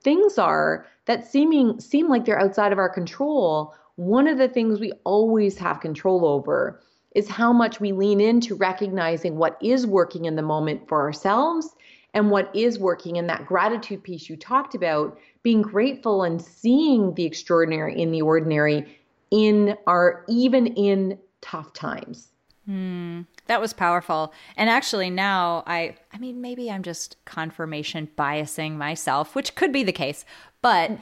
[0.00, 4.78] things are that seeming seem like they're outside of our control one of the things
[4.78, 6.80] we always have control over
[7.16, 11.74] is how much we lean into recognizing what is working in the moment for ourselves
[12.14, 17.12] and what is working in that gratitude piece you talked about, being grateful and seeing
[17.14, 18.96] the extraordinary in the ordinary
[19.32, 22.28] in our even in tough times.
[22.66, 24.32] Hmm, that was powerful.
[24.56, 29.82] And actually now I I mean maybe I'm just confirmation biasing myself, which could be
[29.82, 30.24] the case.
[30.62, 30.92] But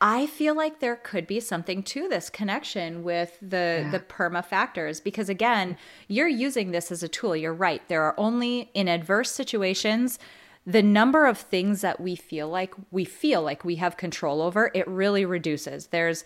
[0.00, 3.90] I feel like there could be something to this connection with the yeah.
[3.90, 5.76] the perma factors because again,
[6.08, 7.36] you're using this as a tool.
[7.36, 7.86] You're right.
[7.88, 10.18] There are only in adverse situations
[10.66, 14.70] the number of things that we feel like we feel like we have control over,
[14.74, 15.88] it really reduces.
[15.88, 16.24] There's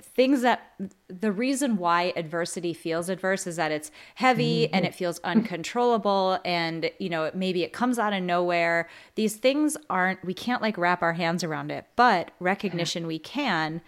[0.00, 0.72] things that
[1.08, 4.74] the reason why adversity feels adverse is that it's heavy mm-hmm.
[4.74, 9.76] and it feels uncontrollable and you know maybe it comes out of nowhere these things
[9.88, 13.80] aren't we can't like wrap our hands around it but recognition we can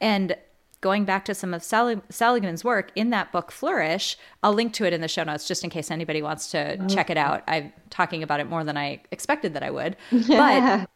[0.00, 0.36] and
[0.80, 4.86] going back to some of Sal- Seligman's work in that book Flourish, I'll link to
[4.86, 6.86] it in the show notes just in case anybody wants to oh.
[6.88, 7.42] check it out.
[7.46, 9.96] I'm talking about it more than I expected that I would.
[10.10, 10.86] Yeah.
[10.86, 10.90] But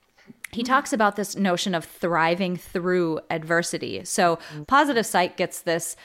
[0.54, 4.04] he talks about this notion of thriving through adversity.
[4.04, 5.96] So, positive psych gets this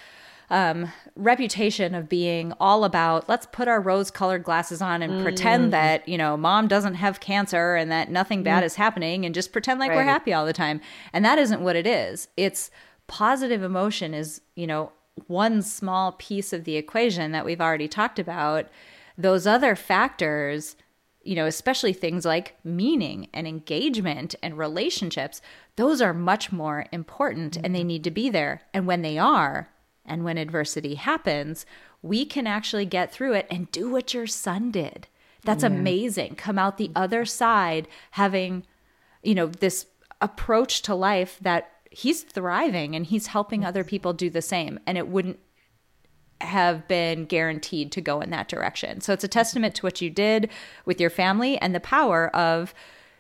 [0.50, 5.24] um, reputation of being all about let's put our rose colored glasses on and mm.
[5.24, 8.66] pretend that, you know, mom doesn't have cancer and that nothing bad mm.
[8.66, 9.98] is happening and just pretend like right.
[9.98, 10.82] we're happy all the time.
[11.14, 12.28] And that isn't what it is.
[12.36, 12.72] It's
[13.08, 14.92] positive emotion is, you know,
[15.28, 18.68] one small piece of the equation that we've already talked about.
[19.18, 20.76] Those other factors
[21.24, 25.42] you know, especially things like meaning and engagement and relationships,
[25.76, 27.88] those are much more important and they mm-hmm.
[27.88, 28.62] need to be there.
[28.74, 29.70] And when they are,
[30.06, 31.66] and when adversity happens,
[32.02, 35.08] we can actually get through it and do what your son did.
[35.44, 35.70] That's yeah.
[35.70, 36.36] amazing.
[36.36, 38.66] Come out the other side having,
[39.22, 39.86] you know, this
[40.22, 44.80] approach to life that he's thriving and he's helping other people do the same.
[44.86, 45.40] And it wouldn't
[46.42, 49.02] have been guaranteed to go in that direction.
[49.02, 50.50] So it's a testament to what you did
[50.86, 52.74] with your family and the power of,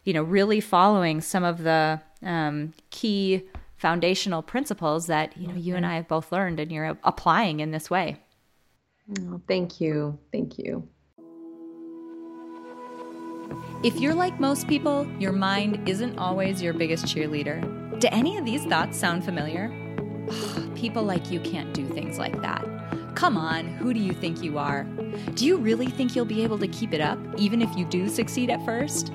[0.04, 3.44] you know, really following some of the um, key
[3.78, 7.72] foundational principles that you know you and I have both learned and you're applying in
[7.72, 8.18] this way.
[9.22, 10.20] Oh, thank you.
[10.32, 10.88] Thank you.
[13.82, 18.00] If you're like most people, your mind isn't always your biggest cheerleader.
[18.00, 19.70] Do any of these thoughts sound familiar?
[20.76, 22.66] People like you can't do things like that.
[23.16, 24.84] Come on, who do you think you are?
[25.34, 28.08] Do you really think you'll be able to keep it up, even if you do
[28.08, 29.12] succeed at first?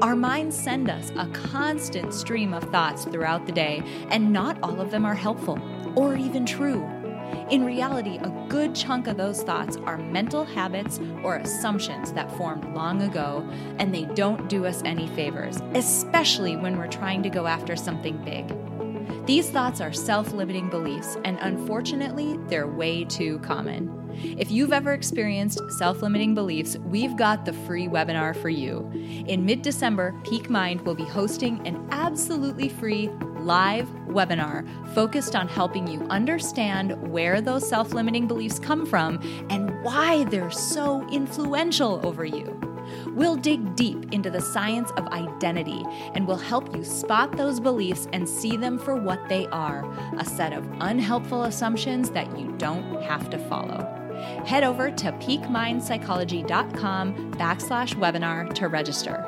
[0.00, 4.80] Our minds send us a constant stream of thoughts throughout the day, and not all
[4.80, 5.58] of them are helpful
[5.96, 6.86] or even true.
[7.50, 12.64] In reality, a good chunk of those thoughts are mental habits or assumptions that formed
[12.74, 13.48] long ago,
[13.78, 18.22] and they don't do us any favors, especially when we're trying to go after something
[18.24, 18.54] big.
[19.28, 23.94] These thoughts are self limiting beliefs, and unfortunately, they're way too common.
[24.38, 28.90] If you've ever experienced self limiting beliefs, we've got the free webinar for you.
[29.26, 33.10] In mid December, Peak Mind will be hosting an absolutely free
[33.40, 39.84] live webinar focused on helping you understand where those self limiting beliefs come from and
[39.84, 42.58] why they're so influential over you.
[43.08, 48.08] We'll dig deep into the science of identity and we'll help you spot those beliefs
[48.12, 49.84] and see them for what they are
[50.18, 53.94] a set of unhelpful assumptions that you don't have to follow.
[54.44, 59.24] Head over to peakmindpsychology.com backslash webinar to register.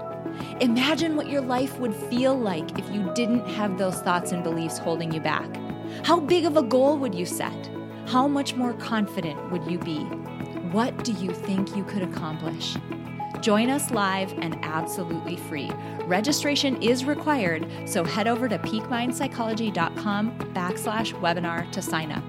[0.60, 4.78] Imagine what your life would feel like if you didn't have those thoughts and beliefs
[4.78, 5.48] holding you back.
[6.04, 7.70] How big of a goal would you set?
[8.06, 9.98] How much more confident would you be?
[10.72, 12.76] What do you think you could accomplish?
[13.40, 15.70] Join us live and absolutely free.
[16.04, 22.24] Registration is required, so head over to peakmindpsychology.com backslash webinar to sign up.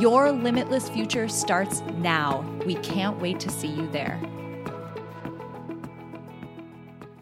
[0.00, 2.42] Your limitless future starts now.
[2.66, 4.20] We can't wait to see you there.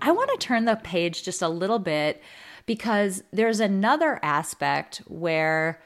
[0.02, 2.22] I want to turn the page just a little bit
[2.66, 5.80] because there's another aspect where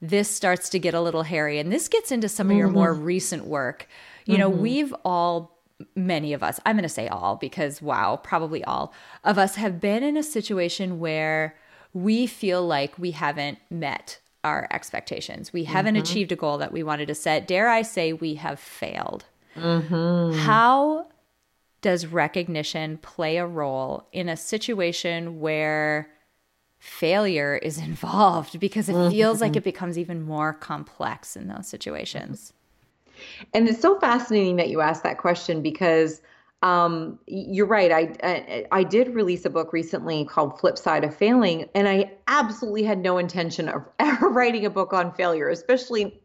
[0.00, 1.58] this starts to get a little hairy.
[1.58, 3.04] And this gets into some of your more mm-hmm.
[3.04, 3.88] recent work.
[4.24, 4.40] You mm-hmm.
[4.40, 5.57] know, we've all,
[5.94, 8.92] many of us, I'm going to say all because wow, probably all
[9.24, 11.56] of us have been in a situation where
[11.92, 15.52] we feel like we haven't met our expectations.
[15.52, 16.02] We haven't mm-hmm.
[16.02, 17.46] achieved a goal that we wanted to set.
[17.46, 19.24] Dare I say, we have failed.
[19.56, 20.38] Mm-hmm.
[20.38, 21.06] How
[21.80, 26.08] does recognition play a role in a situation where
[26.78, 29.58] failure is involved because it feels like mm-hmm.
[29.58, 32.52] it becomes even more complex in those situations.
[33.54, 36.20] And it's so fascinating that you asked that question because
[36.62, 37.92] um, you're right.
[37.92, 42.10] I, I, I did release a book recently called Flip Side of Failing, and I
[42.26, 46.20] absolutely had no intention of ever writing a book on failure, especially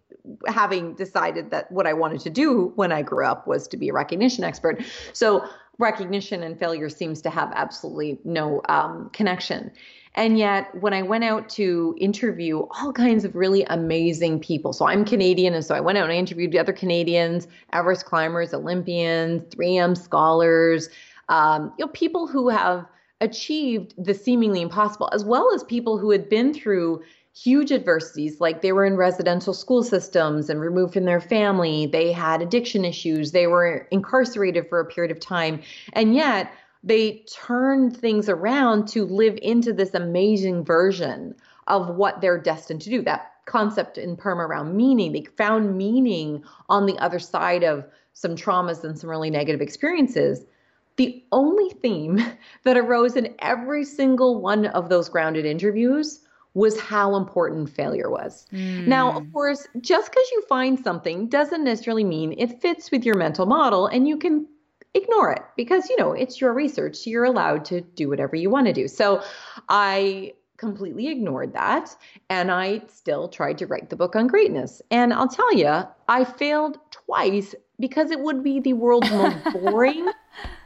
[0.48, 3.90] having decided that what I wanted to do when I grew up was to be
[3.90, 4.82] a recognition expert.
[5.12, 5.46] So
[5.84, 9.72] recognition and failure seems to have absolutely no um, connection.
[10.16, 14.88] And yet, when I went out to interview all kinds of really amazing people, so
[14.88, 19.42] I'm Canadian, and so I went out and I interviewed other Canadians, Everest climbers, Olympians,
[19.56, 20.90] 3M scholars,
[21.30, 22.86] um, you know, people who have
[23.22, 27.02] achieved the seemingly impossible, as well as people who had been through
[27.36, 32.12] huge adversities, like they were in residential school systems and removed from their family, they
[32.12, 35.62] had addiction issues, they were incarcerated for a period of time,
[35.94, 36.52] and yet
[36.84, 41.34] they turned things around to live into this amazing version
[41.68, 43.02] of what they're destined to do.
[43.02, 48.36] That concept in PERMA around meaning, they found meaning on the other side of some
[48.36, 50.46] traumas and some really negative experiences.
[50.98, 52.24] The only theme
[52.64, 56.23] that arose in every single one of those grounded interviews
[56.54, 58.46] was how important failure was.
[58.52, 58.88] Mm.
[58.88, 63.18] Now, of course, just because you find something doesn't necessarily mean it fits with your
[63.18, 64.48] mental model and you can
[64.94, 68.50] ignore it because you know it's your research so you're allowed to do whatever you
[68.50, 69.24] want to do so
[69.70, 71.96] i completely ignored that
[72.30, 76.24] and i still tried to write the book on greatness and i'll tell you i
[76.24, 80.08] failed twice because it would be the world's most boring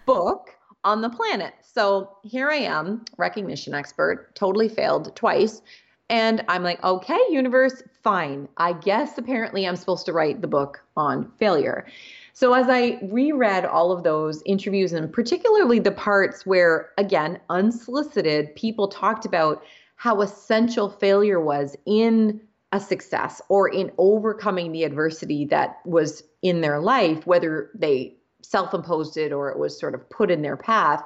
[0.05, 0.49] book
[0.83, 5.61] on the planet so here i am recognition expert totally failed twice
[6.09, 10.83] and i'm like okay universe fine i guess apparently i'm supposed to write the book
[10.95, 11.85] on failure
[12.33, 18.55] so as I reread all of those interviews and particularly the parts where, again, unsolicited,
[18.55, 19.63] people talked about
[19.95, 22.39] how essential failure was in
[22.73, 28.13] a success or in overcoming the adversity that was in their life, whether they
[28.43, 31.03] self imposed it or it was sort of put in their path.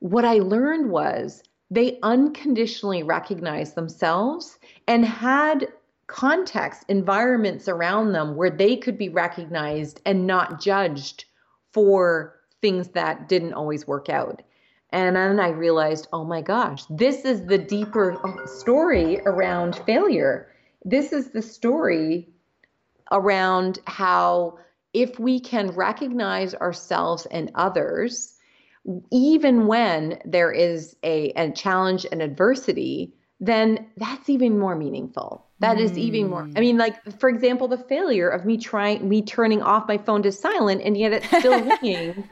[0.00, 5.68] What I learned was they unconditionally recognized themselves and had
[6.08, 11.26] context, environments around them where they could be recognized and not judged
[11.72, 14.42] for things that didn't always work out.
[14.90, 20.48] And then I realized, oh my gosh, this is the deeper story around failure.
[20.84, 22.28] This is the story
[23.12, 24.58] around how
[24.92, 28.39] if we can recognize ourselves and others,
[29.12, 35.46] even when there is a, a challenge and adversity, then that's even more meaningful.
[35.60, 35.80] That mm.
[35.80, 36.48] is even more.
[36.56, 40.22] I mean, like for example, the failure of me trying me turning off my phone
[40.22, 42.28] to silent and yet it's still ringing.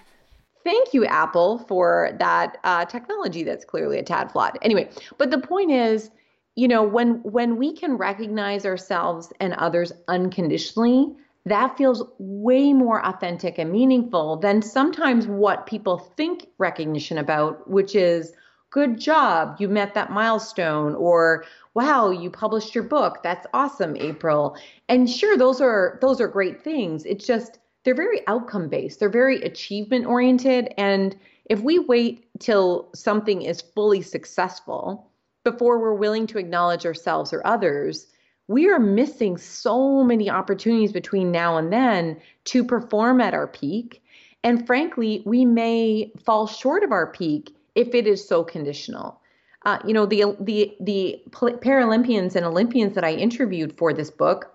[0.65, 4.59] Thank you, Apple, for that uh, technology that's clearly a tad flawed.
[4.61, 6.11] Anyway, but the point is,
[6.57, 11.15] you know, when when we can recognize ourselves and others unconditionally,
[11.51, 17.95] that feels way more authentic and meaningful than sometimes what people think recognition about, which
[17.95, 18.33] is
[18.71, 23.23] good job, you met that milestone, or wow, you published your book.
[23.23, 24.57] That's awesome, April.
[24.89, 27.05] And sure, those are those are great things.
[27.05, 29.01] It's just they're very outcome based.
[29.01, 31.17] They're very achievement oriented and
[31.49, 35.11] if we wait till something is fully successful
[35.45, 38.07] before we're willing to acknowledge ourselves or others,
[38.49, 44.03] we are missing so many opportunities between now and then to perform at our peak.
[44.43, 49.21] And frankly, we may fall short of our peak if it is so conditional.
[49.65, 54.55] Uh, you know, the the the Paralympians and Olympians that I interviewed for this book,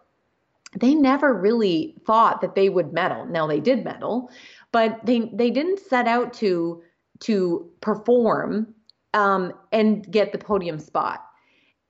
[0.80, 3.26] they never really thought that they would medal.
[3.26, 4.32] Now they did medal,
[4.72, 6.82] but they they didn't set out to
[7.20, 8.74] to perform
[9.14, 11.24] um, and get the podium spot.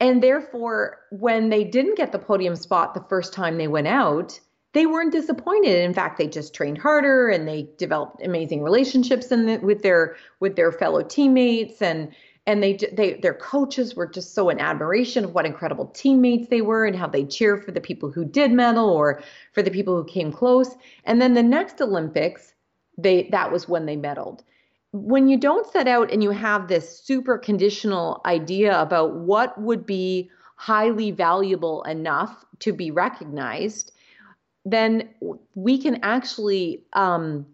[0.04, 4.38] And therefore, when they didn't get the podium spot the first time they went out,
[4.74, 5.82] they weren't disappointed.
[5.82, 10.58] In fact, they just trained harder and they developed amazing relationships the, with their with
[10.58, 12.14] their fellow teammates and
[12.46, 16.60] and they they their coaches were just so in admiration of what incredible teammates they
[16.60, 19.24] were and how they cheer for the people who did medal or
[19.54, 20.76] for the people who came close.
[21.06, 22.54] And then the next Olympics,
[22.98, 24.42] they that was when they medaled.
[24.94, 29.88] When you don't set out and you have this super conditional idea about what would
[29.88, 33.92] be highly valuable enough to be recognized,
[34.66, 35.10] then
[35.56, 37.46] we can actually um,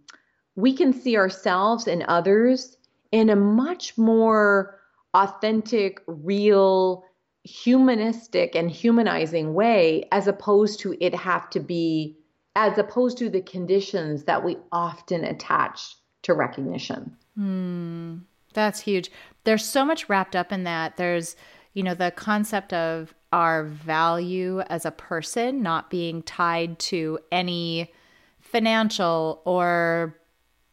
[0.55, 2.75] we can see ourselves and others
[3.13, 4.77] in a much more
[5.13, 7.05] authentic, real,
[7.43, 12.17] humanistic, and humanizing way, as opposed to it have to be,
[12.57, 17.15] as opposed to the conditions that we often attach to recognition.
[17.37, 18.21] Mm,
[18.53, 19.11] that's huge.
[19.43, 20.97] There's so much wrapped up in that.
[20.97, 21.35] There's,
[21.73, 27.93] you know, the concept of our value as a person not being tied to any
[28.41, 30.18] financial or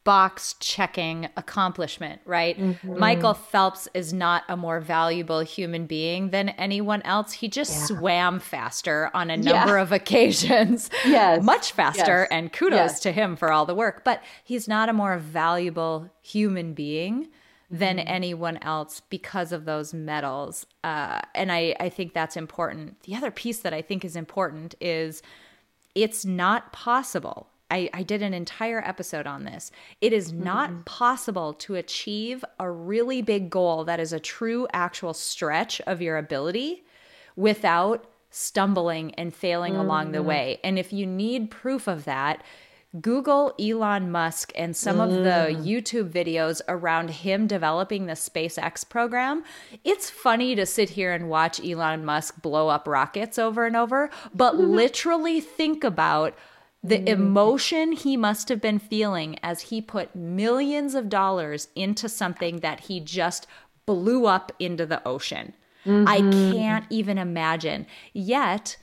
[0.07, 2.57] box checking accomplishment, right?
[2.57, 2.97] Mm-hmm.
[2.97, 7.33] Michael Phelps is not a more valuable human being than anyone else.
[7.33, 7.99] He just yeah.
[7.99, 9.83] swam faster on a number yeah.
[9.83, 10.89] of occasions.
[11.05, 11.43] Yes.
[11.43, 12.21] Much faster.
[12.23, 12.29] Yes.
[12.31, 13.01] And kudos yes.
[13.01, 14.05] to him for all the work.
[14.05, 17.29] But he's not a more valuable human being
[17.71, 18.09] than mm-hmm.
[18.09, 20.67] anyone else because of those medals.
[20.85, 23.03] Uh, and I, I think that's important.
[23.03, 25.23] The other piece that I think is important is
[25.95, 27.49] it's not possible.
[27.71, 29.71] I, I did an entire episode on this.
[30.01, 30.83] It is not mm-hmm.
[30.83, 36.17] possible to achieve a really big goal that is a true, actual stretch of your
[36.17, 36.85] ability
[37.35, 39.83] without stumbling and failing mm-hmm.
[39.83, 40.29] along the mm-hmm.
[40.29, 40.61] way.
[40.63, 42.43] And if you need proof of that,
[43.01, 45.05] Google Elon Musk and some mm.
[45.05, 45.65] of the mm.
[45.65, 49.45] YouTube videos around him developing the SpaceX program.
[49.85, 54.09] It's funny to sit here and watch Elon Musk blow up rockets over and over,
[54.35, 56.35] but literally think about
[56.87, 57.09] the mm.
[57.09, 62.81] emotion he must have been feeling as he put millions of dollars into something that
[62.81, 63.47] he just
[63.87, 65.53] blew up into the ocean.
[65.85, 66.09] Mm-hmm.
[66.09, 67.87] I can't even imagine.
[68.13, 68.77] Yet,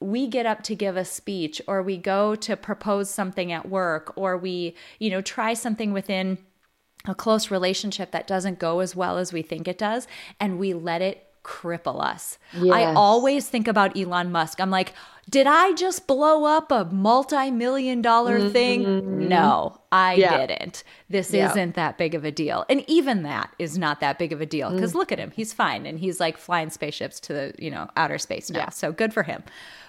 [0.00, 4.12] we get up to give a speech or we go to propose something at work
[4.16, 6.38] or we, you know, try something within
[7.06, 10.06] a close relationship that doesn't go as well as we think it does
[10.40, 12.38] and we let it cripple us.
[12.52, 12.72] Yes.
[12.72, 14.60] I always think about Elon Musk.
[14.60, 14.92] I'm like,
[15.30, 18.52] did I just blow up a multi-million dollar mm-hmm.
[18.52, 19.28] thing?
[19.28, 20.46] No, I yeah.
[20.46, 20.82] didn't.
[21.08, 21.50] This yeah.
[21.50, 22.64] isn't that big of a deal.
[22.68, 24.96] And even that is not that big of a deal because mm.
[24.96, 25.30] look at him.
[25.30, 28.60] He's fine and he's like flying spaceships to the, you know, outer space now.
[28.60, 28.70] Yeah.
[28.70, 29.44] So good for him.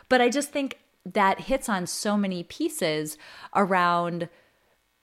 [0.07, 3.17] But I just think that hits on so many pieces
[3.55, 4.29] around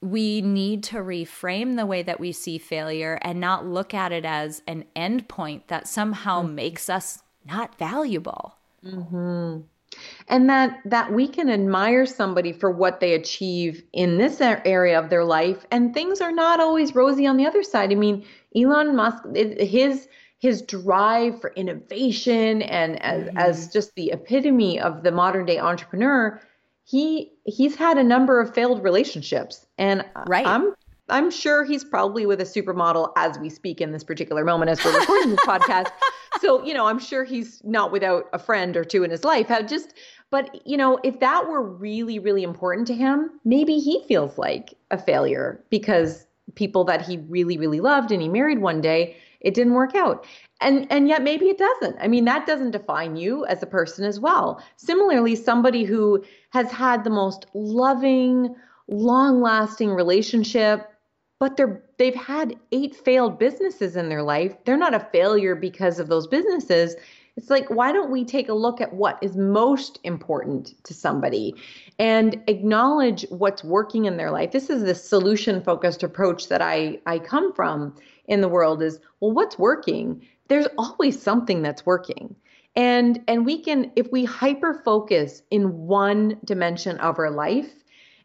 [0.01, 4.25] we need to reframe the way that we see failure and not look at it
[4.25, 6.55] as an endpoint that somehow mm-hmm.
[6.55, 8.57] makes us not valuable.
[8.83, 9.61] Mm-hmm.
[10.27, 15.09] And that that we can admire somebody for what they achieve in this area of
[15.09, 17.91] their life, and things are not always rosy on the other side.
[17.91, 18.25] I mean,
[18.55, 20.07] Elon Musk, his
[20.41, 23.37] his drive for innovation and as, mm-hmm.
[23.37, 26.41] as just the epitome of the modern day entrepreneur
[26.83, 30.45] he he's had a number of failed relationships and right.
[30.47, 30.73] i'm
[31.09, 34.83] i'm sure he's probably with a supermodel as we speak in this particular moment as
[34.83, 35.91] we're recording this podcast
[36.39, 39.47] so you know i'm sure he's not without a friend or two in his life.
[39.47, 39.93] Have just
[40.29, 44.73] but you know if that were really really important to him maybe he feels like
[44.91, 46.25] a failure because
[46.55, 50.25] people that he really really loved and he married one day it didn't work out.
[50.61, 51.97] And and yet maybe it doesn't.
[51.99, 54.61] I mean that doesn't define you as a person as well.
[54.77, 58.55] Similarly somebody who has had the most loving
[58.87, 60.90] long lasting relationship
[61.41, 64.55] but they're they've had eight failed businesses in their life.
[64.63, 66.95] They're not a failure because of those businesses.
[67.35, 71.55] It's like why don't we take a look at what is most important to somebody
[71.97, 74.51] and acknowledge what's working in their life?
[74.51, 77.95] This is the solution focused approach that i i come from
[78.27, 80.21] in the world is well what's working?
[80.47, 82.35] There's always something that's working.
[82.75, 87.80] And and we can if we hyper focus in one dimension of our life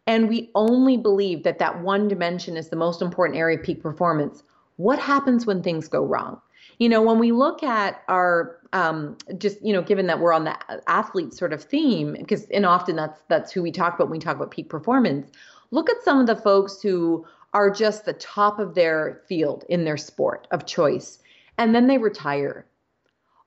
[0.07, 3.83] and we only believe that that one dimension is the most important area of peak
[3.83, 4.43] performance
[4.77, 6.41] what happens when things go wrong
[6.79, 10.45] you know when we look at our um, just you know given that we're on
[10.45, 10.57] the
[10.89, 14.19] athlete sort of theme because and often that's that's who we talk about when we
[14.19, 15.31] talk about peak performance
[15.71, 19.85] look at some of the folks who are just the top of their field in
[19.85, 21.21] their sport of choice
[21.59, 22.67] and then they retire.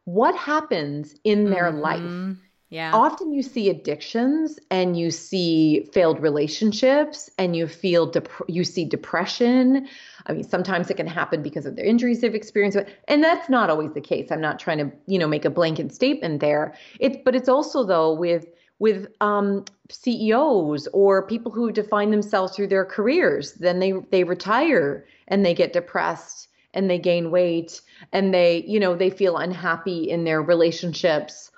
[0.06, 1.80] What happens in their mm-hmm.
[1.80, 2.38] life?
[2.70, 2.94] Yeah.
[2.94, 8.86] Often you see addictions and you see failed relationships and you feel dep- you see
[8.86, 9.88] depression.
[10.28, 13.72] I mean, sometimes it can happen because of the injuries they've experienced, and that's not
[13.72, 14.32] always the case.
[14.32, 16.76] I'm not trying to, you know, make a blanket statement there.
[17.00, 18.46] It's but it's also though with
[18.78, 23.54] with um, CEOs or people who define themselves through their careers.
[23.54, 27.82] Then they they retire and they get depressed and they gain weight
[28.14, 31.50] and they you know they feel unhappy in their relationships.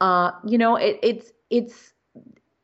[0.00, 1.92] Uh, you know it, it's it's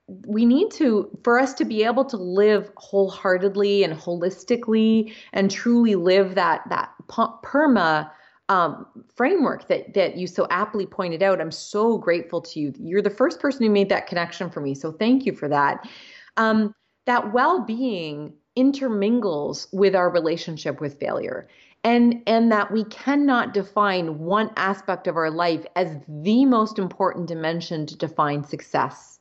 [0.08, 5.96] we need to for us to be able to live wholeheartedly and holistically and truly
[5.96, 8.10] live that that perma
[8.48, 11.40] um, framework that that you so aptly pointed out.
[11.40, 12.72] I'm so grateful to you.
[12.78, 15.88] You're the first person who made that connection for me, so thank you for that.
[16.36, 16.74] Um,
[17.06, 21.48] that well-being intermingles with our relationship with failure
[21.86, 27.28] and and that we cannot define one aspect of our life as the most important
[27.28, 29.20] dimension to define success.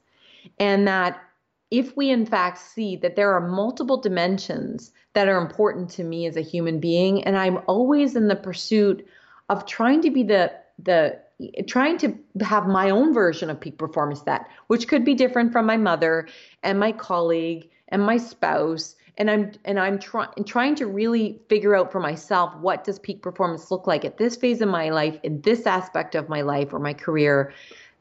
[0.59, 1.21] And that
[1.69, 6.25] if we in fact see that there are multiple dimensions that are important to me
[6.25, 9.05] as a human being and i'm always in the pursuit
[9.49, 11.19] of trying to be the the
[11.67, 15.65] trying to have my own version of peak performance that which could be different from
[15.65, 16.27] my mother
[16.61, 21.75] and my colleague and my spouse and i'm and i'm trying trying to really figure
[21.75, 25.17] out for myself what does peak performance look like at this phase of my life
[25.23, 27.53] in this aspect of my life or my career?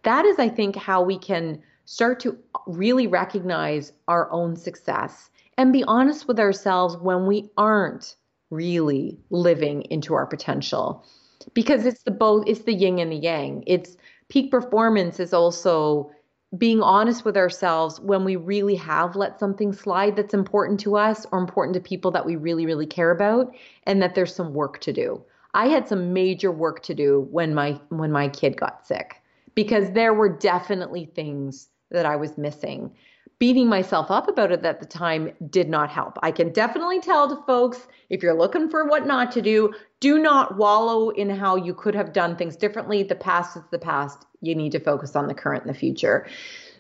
[0.03, 5.73] That is i think how we can start to really recognize our own success and
[5.73, 8.17] be honest with ourselves when we aren't
[8.51, 11.05] really living into our potential.
[11.53, 13.65] Because it's the both it's the yin and the yang.
[13.67, 13.97] It's
[14.29, 16.11] peak performance is also
[16.59, 21.27] being honest with ourselves when we really have let something slide that's important to us
[21.33, 24.81] or important to people that we really really care about and that there's some work
[24.81, 25.23] to do
[25.55, 29.23] i had some major work to do when my when my kid got sick
[29.55, 32.91] because there were definitely things that i was missing
[33.39, 36.19] beating myself up about it at the time did not help.
[36.23, 40.19] I can definitely tell to folks if you're looking for what not to do, do
[40.19, 43.03] not wallow in how you could have done things differently.
[43.03, 44.25] The past is the past.
[44.45, 46.27] You need to focus on the current and the future.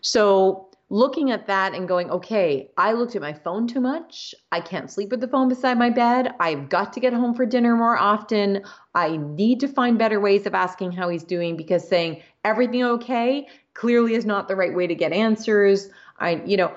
[0.00, 4.34] So, looking at that and going, okay, I looked at my phone too much.
[4.52, 6.34] I can't sleep with the phone beside my bed.
[6.40, 8.62] I've got to get home for dinner more often.
[8.94, 13.48] I need to find better ways of asking how he's doing because saying everything okay
[13.72, 15.88] clearly is not the right way to get answers.
[16.18, 16.74] I, you know,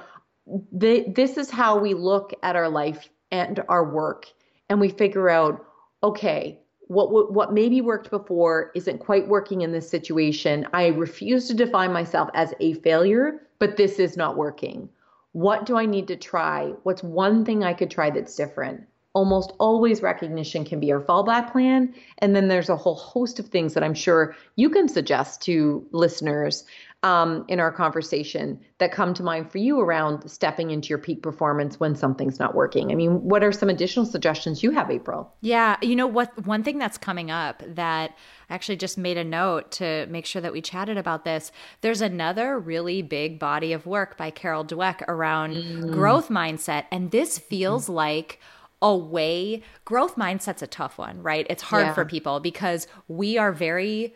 [0.72, 4.28] the, this is how we look at our life and our work,
[4.70, 5.66] and we figure out,
[6.02, 10.68] okay, what what maybe worked before isn't quite working in this situation.
[10.74, 14.90] I refuse to define myself as a failure, but this is not working.
[15.34, 16.74] What do I need to try?
[16.84, 18.84] What's one thing I could try that's different?
[19.14, 21.94] Almost always recognition can be our fallback plan.
[22.20, 25.86] And then there's a whole host of things that I'm sure you can suggest to
[25.92, 26.66] listeners
[27.04, 31.22] um, in our conversation that come to mind for you around stepping into your peak
[31.22, 32.92] performance when something's not working?
[32.92, 35.32] I mean, what are some additional suggestions you have, April?
[35.42, 36.46] Yeah, you know what?
[36.46, 38.16] One thing that's coming up that
[38.50, 41.52] I actually just made a note to make sure that we chatted about this.
[41.82, 45.92] There's another really big body of work by Carol Dweck around mm.
[45.92, 47.94] growth mindset, and this feels mm.
[47.94, 48.40] like
[48.80, 51.94] a way growth mindset's a tough one right it's hard yeah.
[51.94, 54.14] for people because we are very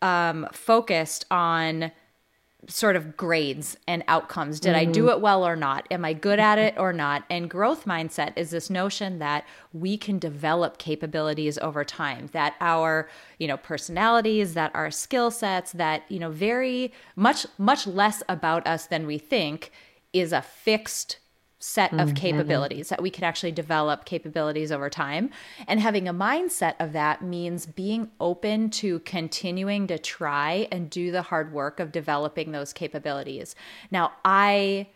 [0.00, 1.92] um, focused on
[2.66, 4.60] sort of grades and outcomes.
[4.60, 4.88] Did mm-hmm.
[4.88, 5.10] I do mm-hmm.
[5.10, 5.86] it well or not?
[5.90, 7.24] Am I good at it or not?
[7.30, 13.08] And growth mindset is this notion that we can develop capabilities over time, that our,
[13.38, 18.66] you know, personalities, that our skill sets, that, you know, very much much less about
[18.66, 19.72] us than we think
[20.12, 21.18] is a fixed
[21.60, 22.14] set of mm-hmm.
[22.14, 25.28] capabilities that we can actually develop capabilities over time
[25.68, 31.12] and having a mindset of that means being open to continuing to try and do
[31.12, 33.54] the hard work of developing those capabilities
[33.90, 34.88] now i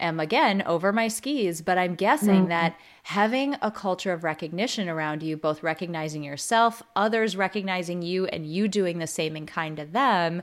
[0.00, 2.48] am again over my skis but i'm guessing mm-hmm.
[2.48, 8.46] that having a culture of recognition around you both recognizing yourself others recognizing you and
[8.46, 10.42] you doing the same in kind to them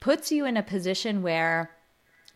[0.00, 1.70] puts you in a position where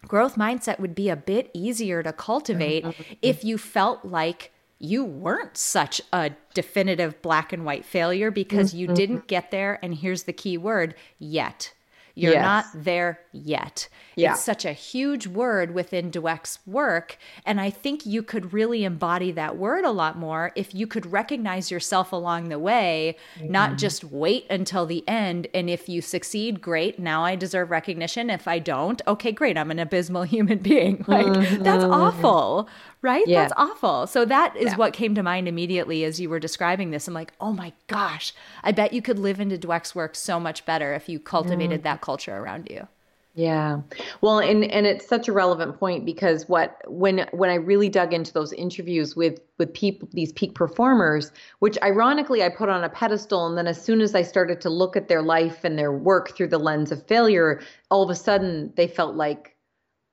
[0.06, 3.12] growth mindset would be a bit easier to cultivate mm-hmm.
[3.22, 8.86] if you felt like you weren't such a definitive black and white failure because you
[8.86, 8.94] mm-hmm.
[8.94, 9.78] didn't get there.
[9.82, 11.72] And here's the key word yet.
[12.16, 12.42] You're yes.
[12.42, 13.88] not there yet.
[14.16, 14.32] Yeah.
[14.32, 17.18] It's such a huge word within Dweck's work.
[17.44, 21.12] And I think you could really embody that word a lot more if you could
[21.12, 23.52] recognize yourself along the way, mm-hmm.
[23.52, 25.48] not just wait until the end.
[25.52, 26.98] And if you succeed, great.
[26.98, 28.30] Now I deserve recognition.
[28.30, 29.58] If I don't, okay, great.
[29.58, 31.04] I'm an abysmal human being.
[31.06, 31.62] Like, mm-hmm.
[31.62, 32.70] that's awful,
[33.06, 33.26] right?
[33.26, 33.42] Yeah.
[33.42, 34.06] That's awful.
[34.08, 34.76] So that is yeah.
[34.76, 37.06] what came to mind immediately as you were describing this.
[37.06, 38.34] I'm like, oh my gosh,
[38.64, 41.84] I bet you could live into Dweck's work so much better if you cultivated mm.
[41.84, 42.88] that culture around you.
[43.36, 43.82] Yeah.
[44.22, 48.14] Well, and and it's such a relevant point because what when when I really dug
[48.14, 52.88] into those interviews with with people these peak performers, which ironically I put on a
[52.88, 55.92] pedestal and then as soon as I started to look at their life and their
[55.92, 59.54] work through the lens of failure, all of a sudden they felt like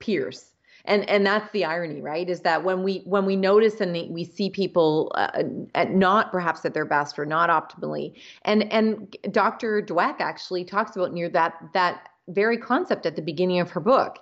[0.02, 0.54] peers.
[0.86, 2.30] And and that's the irony, right?
[2.30, 5.44] Is that when we when we notice and we see people uh,
[5.76, 8.14] at not perhaps at their best or not optimally,
[8.44, 9.82] and and Dr.
[9.82, 14.20] Dweck actually talks about near that that very concept at the beginning of her book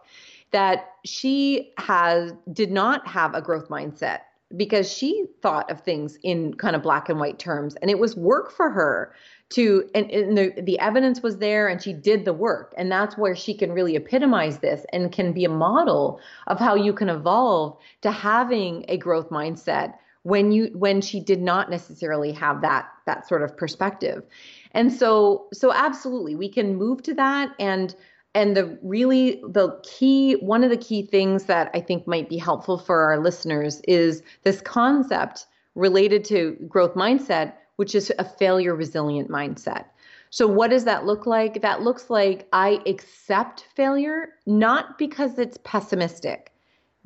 [0.52, 4.20] that she has did not have a growth mindset
[4.58, 8.16] because she thought of things in kind of black and white terms and it was
[8.16, 9.14] work for her
[9.52, 12.74] to and, and, the, the evidence was there and she did the work.
[12.78, 16.76] And that's where she can really epitomize this and can be a model of how
[16.76, 22.32] you can evolve to having a growth mindset when you when she did not necessarily
[22.32, 24.24] have that that sort of perspective.
[24.72, 27.54] And so so absolutely we can move to that.
[27.60, 27.96] And
[28.34, 32.38] and the really the key one of the key things that i think might be
[32.38, 38.76] helpful for our listeners is this concept related to growth mindset which is a failure
[38.76, 39.86] resilient mindset.
[40.30, 41.64] So what does that look like?
[41.64, 46.52] That looks like i accept failure not because it's pessimistic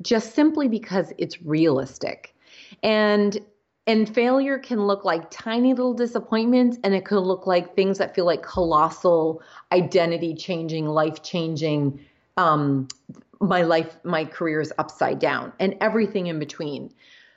[0.02, 2.36] just simply because it's realistic.
[2.82, 3.38] And
[3.86, 8.14] and failure can look like tiny little disappointments and it could look like things that
[8.14, 9.40] feel like colossal
[9.72, 11.98] identity changing life changing
[12.36, 12.86] um,
[13.40, 16.92] my life my career is upside down and everything in between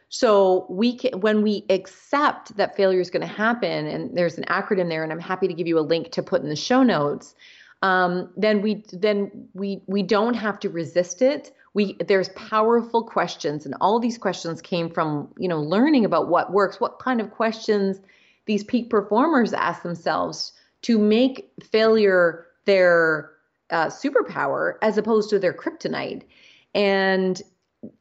[0.10, 4.44] so we can when we accept that failure is going to happen and there's an
[4.46, 6.84] acronym there and i'm happy to give you a link to put in the show
[6.84, 7.36] notes
[7.82, 11.52] um, then we then we we don't have to resist it.
[11.74, 16.52] We there's powerful questions and all these questions came from you know learning about what
[16.52, 18.00] works what kind of questions
[18.46, 23.32] these peak performers ask themselves to make failure their
[23.70, 26.24] uh, superpower as opposed to their kryptonite.
[26.74, 27.42] And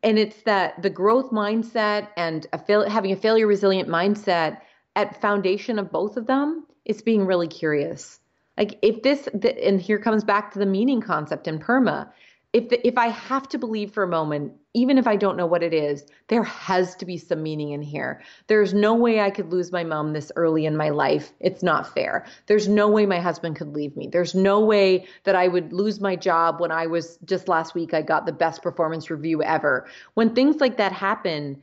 [0.02, 4.58] and it's that the growth mindset and a fail, having a failure resilient mindset
[4.96, 8.20] at foundation of both of them is being really curious.
[8.56, 9.28] Like if this
[9.62, 12.10] and here comes back to the meaning concept in perma
[12.52, 15.46] if the, if I have to believe for a moment, even if I don't know
[15.46, 18.22] what it is, there has to be some meaning in here.
[18.46, 21.32] There's no way I could lose my mom this early in my life.
[21.40, 22.24] It's not fair.
[22.46, 24.08] There's no way my husband could leave me.
[24.10, 27.92] There's no way that I would lose my job when I was just last week
[27.92, 29.86] I got the best performance review ever.
[30.14, 31.62] When things like that happen,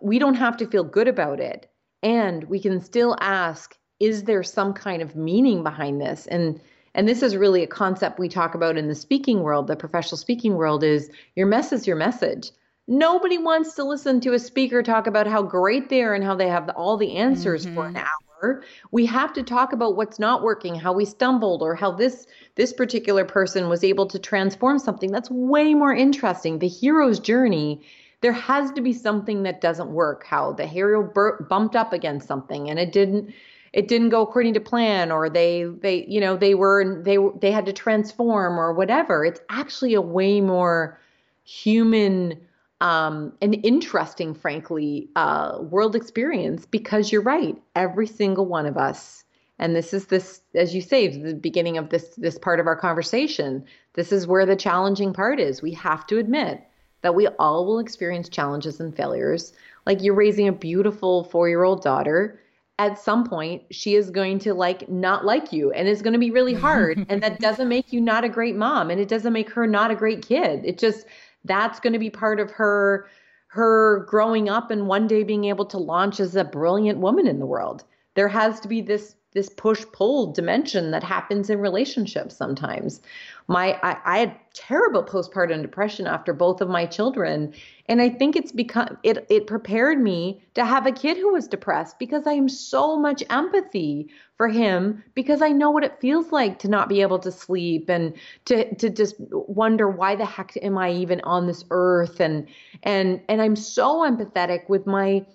[0.00, 1.70] we don't have to feel good about it.
[2.02, 6.26] And we can still ask, is there some kind of meaning behind this?
[6.28, 6.60] And
[6.98, 10.16] and this is really a concept we talk about in the speaking world, the professional
[10.16, 12.50] speaking world is your mess is your message.
[12.88, 16.34] Nobody wants to listen to a speaker talk about how great they are and how
[16.34, 17.74] they have all the answers mm-hmm.
[17.76, 18.04] for an mm-hmm.
[18.44, 18.64] hour.
[18.90, 22.26] We have to talk about what's not working, how we stumbled or how this
[22.56, 25.12] this particular person was able to transform something.
[25.12, 26.58] That's way more interesting.
[26.58, 27.80] The hero's journey
[28.20, 32.26] there has to be something that doesn't work how the hero bur- bumped up against
[32.26, 33.32] something and it didn't
[33.72, 37.50] it didn't go according to plan or they they you know they were they they
[37.50, 39.24] had to transform or whatever.
[39.24, 40.98] It's actually a way more
[41.44, 42.40] human
[42.80, 49.24] um, and interesting frankly uh, world experience because you're right every single one of us
[49.58, 52.76] and this is this as you say the beginning of this this part of our
[52.76, 53.64] conversation
[53.98, 55.60] this is where the challenging part is.
[55.60, 56.62] We have to admit
[57.02, 59.52] that we all will experience challenges and failures.
[59.86, 62.40] Like you're raising a beautiful 4-year-old daughter
[62.78, 66.18] at some point she is going to like not like you and it's going to
[66.18, 69.32] be really hard and that doesn't make you not a great mom and it doesn't
[69.32, 70.64] make her not a great kid.
[70.64, 71.06] It just
[71.44, 73.08] that's going to be part of her
[73.48, 77.38] her growing up and one day being able to launch as a brilliant woman in
[77.38, 77.84] the world.
[78.14, 83.00] There has to be this this push pull dimension that happens in relationships sometimes.
[83.46, 87.54] My I, I, had terrible postpartum depression after both of my children,
[87.86, 91.46] and I think it's become it it prepared me to have a kid who was
[91.46, 96.32] depressed because I am so much empathy for him because I know what it feels
[96.32, 98.14] like to not be able to sleep and
[98.46, 102.48] to to just wonder why the heck am I even on this earth and
[102.82, 105.26] and and I'm so empathetic with my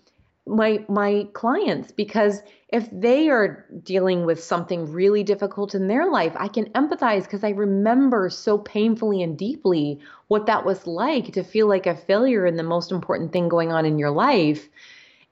[0.46, 6.34] my my clients because if they are dealing with something really difficult in their life
[6.36, 11.44] i can empathize because i remember so painfully and deeply what that was like to
[11.44, 14.68] feel like a failure in the most important thing going on in your life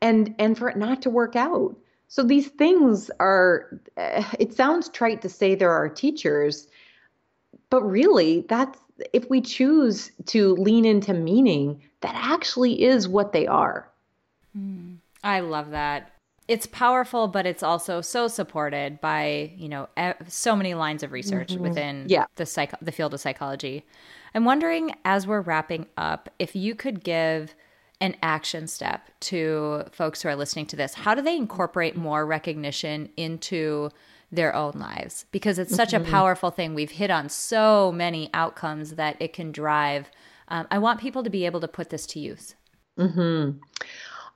[0.01, 1.76] and and for it not to work out
[2.07, 3.82] so these things are
[4.39, 6.68] it sounds trite to say there are teachers
[7.70, 8.80] but really that's
[9.12, 13.89] if we choose to lean into meaning that actually is what they are
[14.57, 14.90] mm.
[15.24, 16.11] I love that.
[16.47, 19.88] it's powerful, but it's also so supported by you know
[20.28, 21.63] so many lines of research mm-hmm.
[21.63, 22.26] within yeah.
[22.36, 23.86] the psych the field of psychology.
[24.34, 27.53] I'm wondering, as we're wrapping up, if you could give
[28.01, 30.95] an action step to folks who are listening to this.
[30.95, 33.91] How do they incorporate more recognition into
[34.32, 35.26] their own lives?
[35.32, 36.07] Because it's such mm-hmm.
[36.07, 36.74] a powerful thing.
[36.74, 40.09] We've hit on so many outcomes that it can drive.
[40.47, 42.55] Um, I want people to be able to put this to use.
[42.99, 43.59] Mm-hmm.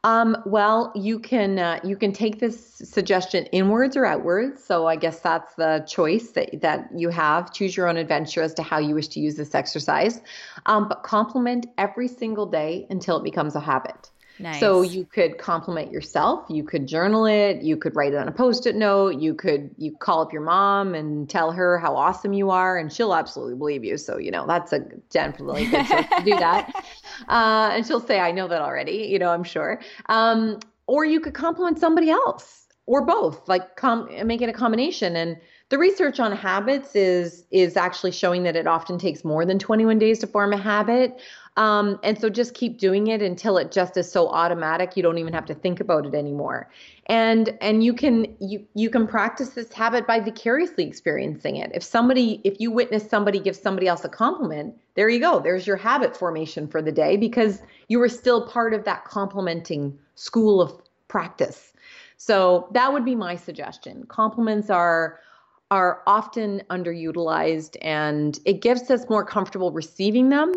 [0.05, 4.63] Um, well, you can uh, you can take this suggestion inwards or outwards.
[4.63, 7.51] So I guess that's the choice that that you have.
[7.51, 10.21] Choose your own adventure as to how you wish to use this exercise.
[10.67, 14.11] Um, but compliment every single day until it becomes a habit.
[14.37, 14.59] Nice.
[14.59, 18.31] So you could compliment yourself, you could journal it, you could write it on a
[18.31, 22.49] post-it note, you could you call up your mom and tell her how awesome you
[22.49, 23.97] are and she'll absolutely believe you.
[23.97, 24.79] So, you know, that's a
[25.09, 26.71] definitely good to do that.
[27.29, 29.79] Uh, and she'll say, I know that already, you know, I'm sure.
[30.07, 35.15] Um, or you could compliment somebody else or both, like com- make it a combination.
[35.15, 35.37] And
[35.69, 39.97] the research on habits is is actually showing that it often takes more than 21
[39.97, 41.19] days to form a habit.
[41.57, 45.17] Um, and so just keep doing it until it just is so automatic you don't
[45.17, 46.69] even have to think about it anymore.
[47.07, 51.71] And and you can you you can practice this habit by vicariously experiencing it.
[51.73, 55.39] If somebody if you witness somebody give somebody else a compliment, there you go.
[55.39, 59.97] There's your habit formation for the day because you were still part of that complimenting
[60.13, 60.73] school of
[61.07, 61.73] practice.
[62.17, 64.05] So that would be my suggestion.
[64.07, 65.19] Compliments are
[65.71, 70.53] are often underutilized and it gives us more comfortable receiving them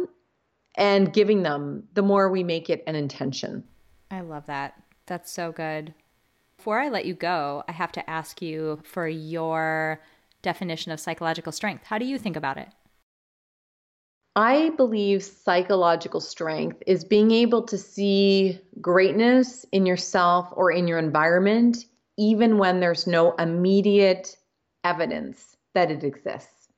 [0.76, 3.64] and giving them, the more we make it an intention.
[4.10, 4.74] I love that.
[5.06, 5.94] That's so good.
[6.56, 10.02] Before I let you go, I have to ask you for your
[10.42, 11.84] definition of psychological strength.
[11.84, 12.68] How do you think about it?
[14.36, 20.98] I believe psychological strength is being able to see greatness in yourself or in your
[20.98, 21.86] environment,
[22.16, 24.36] even when there's no immediate
[24.88, 26.68] evidence that it exists.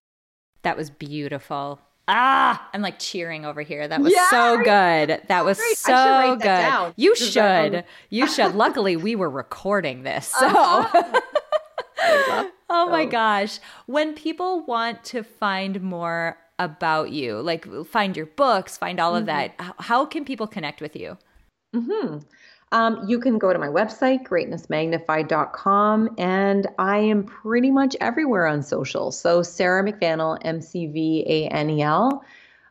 [0.63, 1.81] That was beautiful
[2.11, 3.87] ah, I'm like cheering over here.
[3.87, 5.23] That was so good.
[5.29, 5.77] That was great.
[5.77, 6.95] so good.
[6.97, 7.85] You Does should.
[8.11, 8.55] You should.
[8.55, 10.27] Luckily, we were recording this.
[10.27, 10.47] So.
[10.47, 12.51] Uh-huh.
[12.71, 13.59] oh my gosh.
[13.87, 19.25] When people want to find more about you, like find your books, find all of
[19.25, 19.57] mm-hmm.
[19.59, 21.17] that, how can people connect with you?
[21.75, 22.19] Mm-hmm.
[22.73, 28.63] Um, you can go to my website, greatnessmagnified.com, and I am pretty much everywhere on
[28.63, 29.11] social.
[29.11, 32.25] So, Sarah McVanel, M C V A N E L,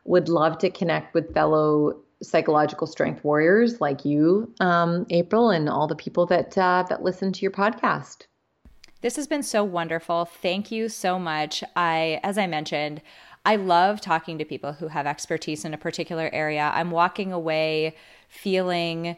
[0.04, 5.86] would love to connect with fellow psychological strength warriors like you, um, April, and all
[5.86, 8.26] the people that uh, that listen to your podcast.
[9.02, 10.26] This has been so wonderful.
[10.26, 11.64] Thank you so much.
[11.74, 13.00] I, as I mentioned,
[13.46, 16.70] I love talking to people who have expertise in a particular area.
[16.74, 17.96] I'm walking away
[18.28, 19.16] feeling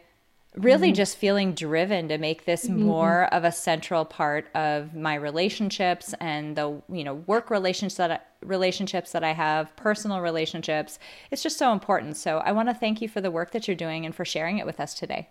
[0.55, 0.95] really mm-hmm.
[0.95, 2.83] just feeling driven to make this mm-hmm.
[2.83, 8.11] more of a central part of my relationships and the you know work relationships that
[8.11, 10.99] I, relationships that I have personal relationships.
[11.31, 12.17] It's just so important.
[12.17, 14.59] So I want to thank you for the work that you're doing and for sharing
[14.59, 15.29] it with us today.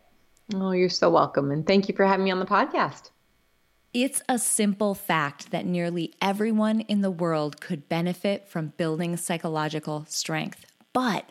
[0.55, 1.51] Oh you're so welcome.
[1.51, 3.11] And thank you for having me on the podcast.
[3.95, 10.07] It's a simple fact that nearly everyone in the world could benefit from building psychological
[10.09, 10.65] strength.
[10.95, 11.31] But